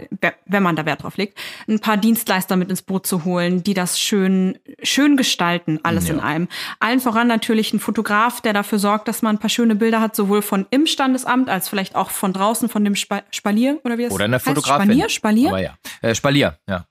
[0.48, 3.74] wenn man da Wert drauf legt, ein paar Dienstleister mit ins Boot zu holen, die
[3.76, 6.16] das schön, schön gestalten, alles Ja.
[6.16, 6.48] in einem.
[6.80, 10.16] Allen voran natürlich ein Fotograf, der dafür sorgt, dass man ein paar schöne Bilder hat,
[10.16, 14.04] sowohl von im Standesamt als vielleicht auch von draußen, von dem Spa Spalier oder wie
[14.06, 14.40] das Oder eine?
[14.40, 14.86] Fotografin.
[14.88, 15.10] Spalier?
[15.10, 15.50] Spalier?
[15.50, 15.78] Aber ja.
[16.02, 16.86] Äh, Spalier, ja.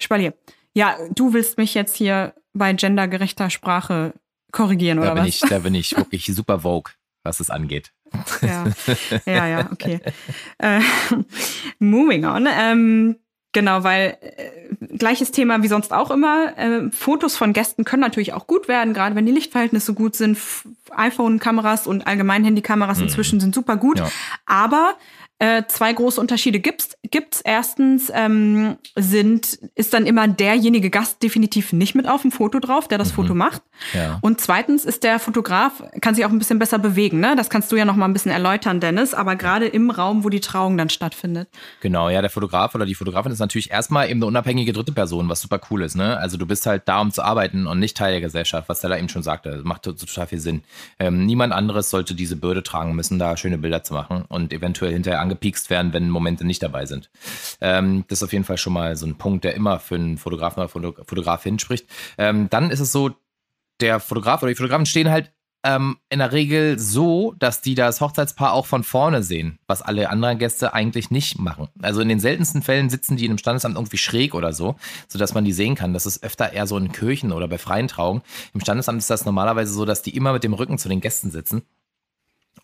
[0.00, 0.34] Spalier.
[0.74, 4.14] Ja, du willst mich jetzt hier bei gendergerechter Sprache
[4.52, 5.28] korrigieren, Da oder bin was?
[5.28, 7.92] ich, da bin ich wirklich super vogue, was es angeht.
[8.42, 8.64] Ja,
[9.26, 10.00] ja, ja okay.
[10.58, 10.80] äh,
[11.78, 12.48] moving on.
[12.50, 13.16] Ähm,
[13.52, 16.56] genau, weil äh, gleiches Thema wie sonst auch immer.
[16.58, 20.38] Äh, Fotos von Gästen können natürlich auch gut werden, gerade wenn die Lichtverhältnisse gut sind.
[20.96, 23.98] IPhone-Kameras und allgemein Handykameras inzwischen sind super gut.
[23.98, 24.10] Ja.
[24.46, 24.94] Aber
[25.42, 26.96] äh, zwei große Unterschiede gibt's.
[27.10, 32.60] Gibt's erstens ähm, sind ist dann immer derjenige Gast definitiv nicht mit auf dem Foto
[32.60, 33.60] drauf, der das Foto macht.
[33.92, 34.20] Ja.
[34.22, 37.18] Und zweitens ist der Fotograf kann sich auch ein bisschen besser bewegen.
[37.18, 37.34] Ne?
[37.34, 39.14] Das kannst du ja noch mal ein bisschen erläutern, Dennis.
[39.14, 41.48] Aber gerade im Raum, wo die Trauung dann stattfindet.
[41.80, 45.28] Genau, ja, der Fotograf oder die Fotografin ist natürlich erstmal eben eine unabhängige dritte Person,
[45.28, 46.18] was super cool ist, ne?
[46.18, 48.96] Also du bist halt da, um zu arbeiten und nicht Teil der Gesellschaft, was Stella
[48.96, 49.50] eben schon sagte.
[49.50, 50.62] Das macht total viel Sinn.
[51.00, 54.92] Ähm, niemand anderes sollte diese Bürde tragen müssen, da schöne Bilder zu machen und eventuell
[54.92, 57.10] hinterher angepiekst werden, wenn Momente nicht dabei sind.
[57.60, 60.18] Ähm, das ist auf jeden Fall schon mal so ein Punkt, der immer für einen
[60.18, 61.86] Fotografen oder Fotografin spricht.
[62.18, 63.10] Ähm, dann ist es so,
[63.80, 65.32] der Fotograf oder die Fotografen stehen halt
[65.64, 70.10] ähm, in der Regel so, dass die das Hochzeitspaar auch von vorne sehen, was alle
[70.10, 71.68] anderen Gäste eigentlich nicht machen.
[71.80, 74.76] Also in den seltensten Fällen sitzen die in einem Standesamt irgendwie schräg oder so,
[75.08, 75.92] sodass man die sehen kann.
[75.92, 78.22] Das ist öfter eher so in Kirchen oder bei freien Trauungen.
[78.54, 81.30] Im Standesamt ist das normalerweise so, dass die immer mit dem Rücken zu den Gästen
[81.30, 81.62] sitzen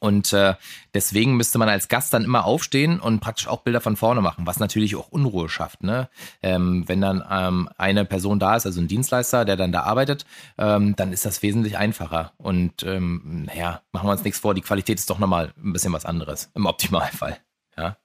[0.01, 0.55] und äh,
[0.95, 4.47] deswegen müsste man als Gast dann immer aufstehen und praktisch auch Bilder von vorne machen,
[4.47, 5.83] was natürlich auch Unruhe schafft.
[5.83, 6.09] Ne?
[6.43, 10.25] Ähm, wenn dann ähm, eine Person da ist, also ein Dienstleister, der dann da arbeitet,
[10.57, 12.33] ähm, dann ist das wesentlich einfacher.
[12.39, 15.93] Und ähm, naja, machen wir uns nichts vor, die Qualität ist doch nochmal ein bisschen
[15.93, 17.39] was anderes, im Optimalfall.
[17.77, 17.97] Ja.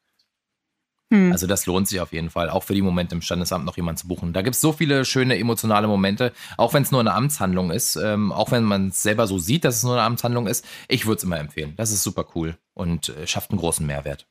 [1.14, 1.32] Hm.
[1.32, 4.00] Also das lohnt sich auf jeden Fall, auch für die Momente im Standesamt noch jemanden
[4.00, 4.34] zu buchen.
[4.34, 7.98] Da gibt es so viele schöne emotionale Momente, auch wenn es nur eine Amtshandlung ist,
[7.98, 10.66] ähm, auch wenn man es selber so sieht, dass es nur eine Amtshandlung ist.
[10.88, 11.76] Ich würde es immer empfehlen.
[11.78, 14.26] Das ist super cool und äh, schafft einen großen Mehrwert.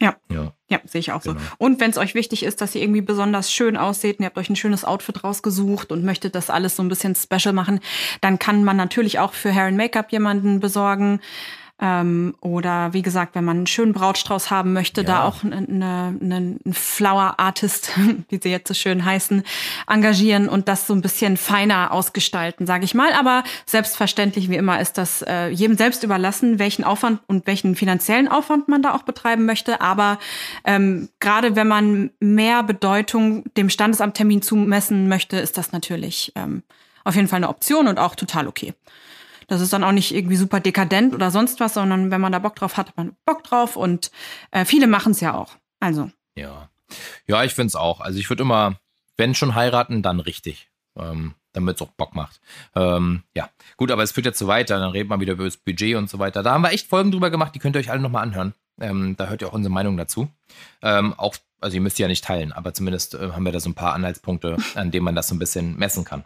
[0.00, 0.16] Ja.
[0.28, 1.38] ja, ja, sehe ich auch genau.
[1.38, 1.46] so.
[1.58, 4.38] Und wenn es euch wichtig ist, dass ihr irgendwie besonders schön aussieht und ihr habt
[4.38, 7.78] euch ein schönes Outfit rausgesucht und möchtet das alles so ein bisschen special machen,
[8.20, 11.20] dann kann man natürlich auch für Hair and Make-up jemanden besorgen.
[11.78, 15.06] Ähm, oder wie gesagt, wenn man einen schönen Brautstrauß haben möchte, ja.
[15.06, 17.90] da auch einen eine, eine Flower Artist,
[18.30, 19.42] wie sie jetzt so schön heißen,
[19.86, 23.12] engagieren und das so ein bisschen feiner ausgestalten, sage ich mal.
[23.12, 28.28] Aber selbstverständlich, wie immer, ist das äh, jedem selbst überlassen, welchen Aufwand und welchen finanziellen
[28.28, 29.82] Aufwand man da auch betreiben möchte.
[29.82, 30.18] Aber
[30.64, 36.62] ähm, gerade wenn man mehr Bedeutung dem Standesamttermin zumessen möchte, ist das natürlich ähm,
[37.04, 38.72] auf jeden Fall eine Option und auch total okay.
[39.46, 42.38] Das ist dann auch nicht irgendwie super dekadent oder sonst was, sondern wenn man da
[42.38, 44.10] Bock drauf hat, hat man Bock drauf und
[44.50, 45.56] äh, viele machen es ja auch.
[45.80, 46.10] Also.
[46.34, 46.68] Ja.
[47.26, 48.00] Ja, ich finde es auch.
[48.00, 48.78] Also ich würde immer,
[49.16, 50.68] wenn schon heiraten, dann richtig.
[50.96, 52.40] Ähm, damit es auch Bock macht.
[52.74, 54.78] Ähm, ja, gut, aber es führt jetzt so weiter.
[54.78, 56.42] Dann reden wir wieder über das Budget und so weiter.
[56.42, 58.54] Da haben wir echt Folgen drüber gemacht, die könnt ihr euch alle nochmal anhören.
[58.78, 60.28] Ähm, da hört ihr auch unsere Meinung dazu.
[60.82, 61.36] Ähm, auch
[61.66, 63.92] also ihr müsst ja nicht teilen, aber zumindest äh, haben wir da so ein paar
[63.92, 66.24] Anhaltspunkte, an denen man das so ein bisschen messen kann.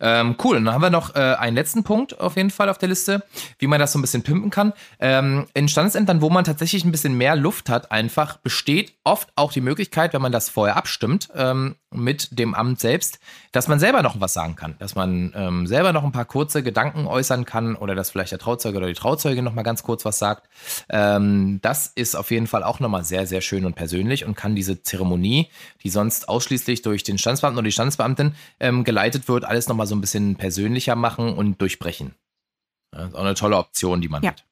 [0.00, 2.78] Ähm, cool, und dann haben wir noch äh, einen letzten Punkt auf jeden Fall auf
[2.78, 3.22] der Liste,
[3.58, 4.72] wie man das so ein bisschen pimpen kann.
[4.98, 9.52] Ähm, in Standesämtern, wo man tatsächlich ein bisschen mehr Luft hat, einfach besteht oft auch
[9.52, 13.18] die Möglichkeit, wenn man das vorher abstimmt ähm, mit dem Amt selbst,
[13.52, 16.62] dass man selber noch was sagen kann, dass man ähm, selber noch ein paar kurze
[16.62, 20.04] Gedanken äußern kann oder dass vielleicht der Trauzeuge oder die Trauzeugin noch mal ganz kurz
[20.04, 20.48] was sagt.
[20.90, 24.54] Ähm, das ist auf jeden Fall auch nochmal sehr, sehr schön und persönlich und kann
[24.54, 25.48] diese diese Zeremonie,
[25.82, 29.94] die sonst ausschließlich durch den Standesbeamten oder die Standesbeamtin ähm, geleitet wird, alles nochmal so
[29.94, 32.14] ein bisschen persönlicher machen und durchbrechen.
[32.92, 34.30] Das ist auch eine tolle Option, die man ja.
[34.30, 34.44] hat.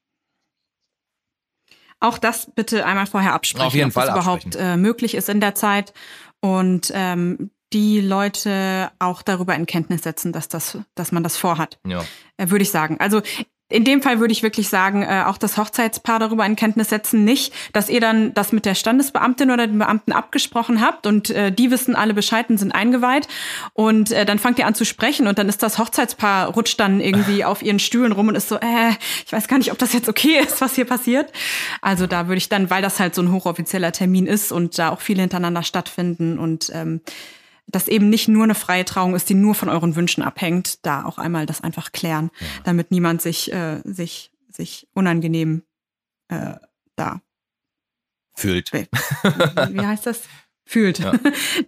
[1.99, 5.29] Auch das bitte einmal vorher absprechen, Auf jeden ob Fall das überhaupt äh, möglich ist
[5.29, 5.93] in der Zeit.
[6.41, 11.79] Und ähm, die Leute auch darüber in Kenntnis setzen, dass, das, dass man das vorhat.
[11.85, 12.05] Ja.
[12.37, 12.97] Äh, würde ich sagen.
[12.99, 13.21] Also
[13.69, 17.25] in dem Fall würde ich wirklich sagen, äh, auch das Hochzeitspaar darüber in Kenntnis setzen,
[17.25, 21.51] nicht, dass ihr dann das mit der Standesbeamtin oder dem Beamten abgesprochen habt und äh,
[21.51, 23.27] die wissen alle Bescheid und sind eingeweiht
[23.73, 27.01] und äh, dann fangt ihr an zu sprechen und dann ist das Hochzeitspaar rutscht dann
[27.01, 28.91] irgendwie auf ihren Stühlen rum und ist so, äh,
[29.25, 31.33] ich weiß gar nicht, ob das jetzt okay ist, was hier passiert.
[31.81, 34.89] Also da würde ich dann, weil das halt so ein hochoffizieller Termin ist und da
[34.89, 37.01] auch viele hintereinander stattfinden und ähm,
[37.67, 41.03] das eben nicht nur eine freie Trauung ist, die nur von euren Wünschen abhängt, da
[41.05, 42.47] auch einmal das einfach klären, ja.
[42.63, 45.63] damit niemand sich, äh, sich, sich unangenehm
[46.29, 46.55] äh,
[46.95, 47.21] da
[48.33, 48.71] fühlt.
[48.71, 50.21] Wie heißt das?
[50.67, 50.99] fühlt.
[50.99, 51.13] Ja.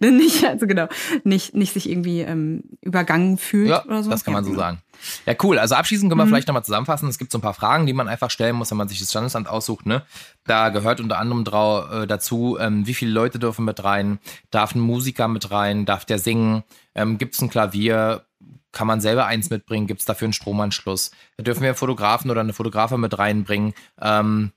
[0.00, 0.86] nicht, also genau,
[1.24, 4.10] nicht, nicht sich irgendwie ähm, übergangen fühlt ja, oder so.
[4.10, 4.82] Das kann man so sagen.
[5.26, 5.58] Ja, cool.
[5.58, 6.28] Also abschließend können wir mhm.
[6.28, 7.08] vielleicht nochmal zusammenfassen.
[7.08, 9.10] Es gibt so ein paar Fragen, die man einfach stellen muss, wenn man sich das
[9.10, 9.86] Standesamt aussucht.
[9.86, 10.02] Ne?
[10.44, 14.18] Da gehört unter anderem drau, äh, dazu, ähm, wie viele Leute dürfen mit rein,
[14.50, 16.62] darf ein Musiker mit rein, darf der singen,
[16.94, 18.24] ähm, gibt es ein Klavier,
[18.72, 22.40] kann man selber eins mitbringen, gibt es dafür einen Stromanschluss, dürfen wir einen Fotografen oder
[22.40, 23.74] eine Fotografe mit reinbringen.
[24.00, 24.52] Ähm,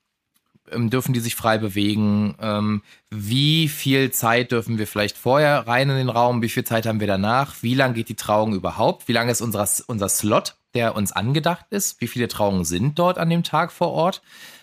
[0.90, 2.36] dürfen die sich frei bewegen?
[2.40, 6.42] Ähm, wie viel Zeit dürfen wir vielleicht vorher rein in den Raum?
[6.42, 7.56] Wie viel Zeit haben wir danach?
[7.62, 9.08] Wie lang geht die Trauung überhaupt?
[9.08, 12.02] Wie lange ist unser, unser Slot, der uns angedacht ist?
[12.02, 14.22] Wie viele Trauungen sind dort an dem Tag vor Ort?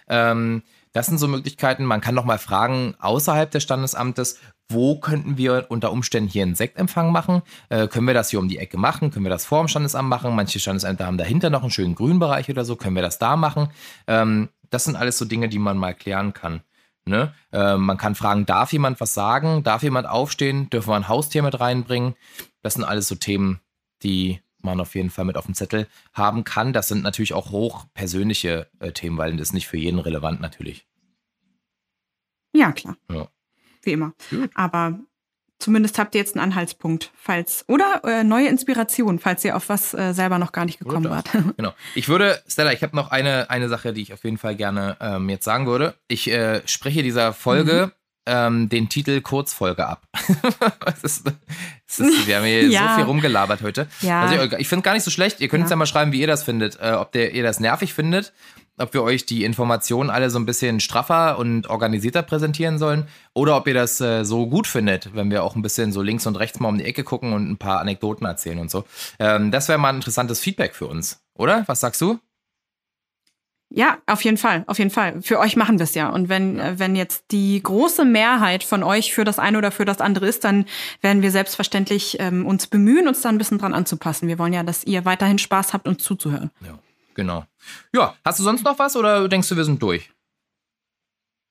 [0.08, 1.84] Ähm, das sind so Möglichkeiten.
[1.84, 4.38] Man kann noch mal fragen außerhalb des Standesamtes,
[4.70, 7.42] wo könnten wir unter Umständen hier einen Sektempfang machen?
[7.68, 9.10] Äh, können wir das hier um die Ecke machen?
[9.10, 10.34] Können wir das vor dem Standesamt machen?
[10.34, 12.76] Manche Standesämter haben dahinter noch einen schönen Grünbereich oder so.
[12.76, 13.68] Können wir das da machen?
[14.06, 16.62] Ähm, das sind alles so Dinge, die man mal klären kann.
[17.04, 17.34] Ne?
[17.52, 19.62] Äh, man kann fragen, darf jemand was sagen?
[19.62, 20.70] Darf jemand aufstehen?
[20.70, 22.14] Dürfen wir ein Haustier mit reinbringen?
[22.62, 23.60] Das sind alles so Themen,
[24.02, 26.72] die man auf jeden Fall mit auf dem Zettel haben kann.
[26.72, 30.86] Das sind natürlich auch hochpersönliche äh, Themen, weil das ist nicht für jeden relevant natürlich.
[32.52, 32.96] Ja, klar.
[33.10, 33.28] Ja.
[33.82, 34.12] Wie immer.
[34.28, 34.50] Gut.
[34.54, 34.98] Aber
[35.60, 39.92] Zumindest habt ihr jetzt einen Anhaltspunkt, falls oder äh, neue Inspiration, falls ihr auf was
[39.92, 41.28] äh, selber noch gar nicht gekommen wart.
[41.56, 41.74] Genau.
[41.94, 44.96] Ich würde, Stella, ich habe noch eine, eine Sache, die ich auf jeden Fall gerne
[45.00, 45.94] ähm, jetzt sagen würde.
[46.08, 47.92] Ich äh, spreche dieser Folge mhm.
[48.26, 50.06] ähm, den Titel Kurzfolge ab.
[51.02, 51.30] ist,
[51.86, 52.88] ist, wir haben hier ja.
[52.88, 53.86] so viel rumgelabert heute.
[54.00, 54.22] Ja.
[54.22, 55.40] Also ich, ich finde es gar nicht so schlecht.
[55.40, 55.64] Ihr könnt ja.
[55.64, 56.78] uns ja mal schreiben, wie ihr das findet.
[56.80, 58.32] Äh, ob der, ihr das nervig findet
[58.80, 63.56] ob wir euch die Informationen alle so ein bisschen straffer und organisierter präsentieren sollen oder
[63.56, 66.36] ob ihr das äh, so gut findet, wenn wir auch ein bisschen so links und
[66.36, 68.84] rechts mal um die Ecke gucken und ein paar Anekdoten erzählen und so.
[69.18, 71.64] Ähm, das wäre mal ein interessantes Feedback für uns, oder?
[71.66, 72.18] Was sagst du?
[73.72, 75.22] Ja, auf jeden Fall, auf jeden Fall.
[75.22, 76.08] Für euch machen wir es ja.
[76.08, 76.80] Und wenn, ja.
[76.80, 80.42] wenn jetzt die große Mehrheit von euch für das eine oder für das andere ist,
[80.42, 80.64] dann
[81.02, 84.26] werden wir selbstverständlich ähm, uns bemühen, uns da ein bisschen dran anzupassen.
[84.26, 86.50] Wir wollen ja, dass ihr weiterhin Spaß habt, uns zuzuhören.
[86.66, 86.80] Ja.
[87.20, 87.44] Genau.
[87.92, 90.10] Ja, hast du sonst noch was oder denkst du, wir sind durch?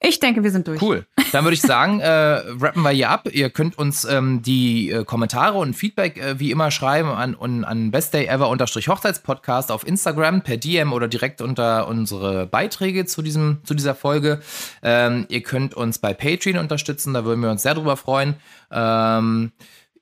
[0.01, 0.81] Ich denke, wir sind durch.
[0.81, 1.05] Cool.
[1.31, 3.29] Dann würde ich sagen, äh, rappen wir hier ab.
[3.31, 7.63] Ihr könnt uns ähm, die äh, Kommentare und Feedback äh, wie immer schreiben an, an,
[7.63, 13.93] an bestdayever-hochzeitspodcast auf Instagram per DM oder direkt unter unsere Beiträge zu, diesem, zu dieser
[13.93, 14.41] Folge.
[14.81, 18.37] Ähm, ihr könnt uns bei Patreon unterstützen, da würden wir uns sehr drüber freuen.
[18.71, 19.51] Ähm,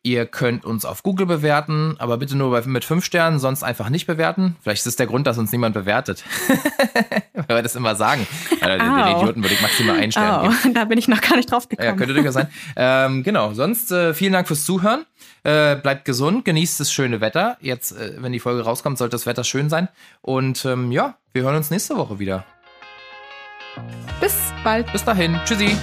[0.07, 4.07] Ihr könnt uns auf Google bewerten, aber bitte nur mit fünf Sternen, sonst einfach nicht
[4.07, 4.55] bewerten.
[4.61, 6.23] Vielleicht ist das der Grund, dass uns niemand bewertet.
[7.33, 8.25] Weil wir das immer sagen.
[8.61, 10.73] Also, den, den, Idioten würde ich maximal einen Stern geben.
[10.75, 11.89] Da bin ich noch gar nicht drauf gekommen.
[11.89, 12.47] Ja, könnte durchaus sein.
[12.77, 15.05] Ähm, genau, sonst äh, vielen Dank fürs Zuhören.
[15.43, 17.57] Äh, bleibt gesund, genießt das schöne Wetter.
[17.59, 19.89] Jetzt, äh, wenn die Folge rauskommt, sollte das Wetter schön sein.
[20.21, 22.45] Und ähm, ja, wir hören uns nächste Woche wieder.
[24.21, 24.89] Bis bald.
[24.93, 25.37] Bis dahin.
[25.43, 25.75] Tschüssi.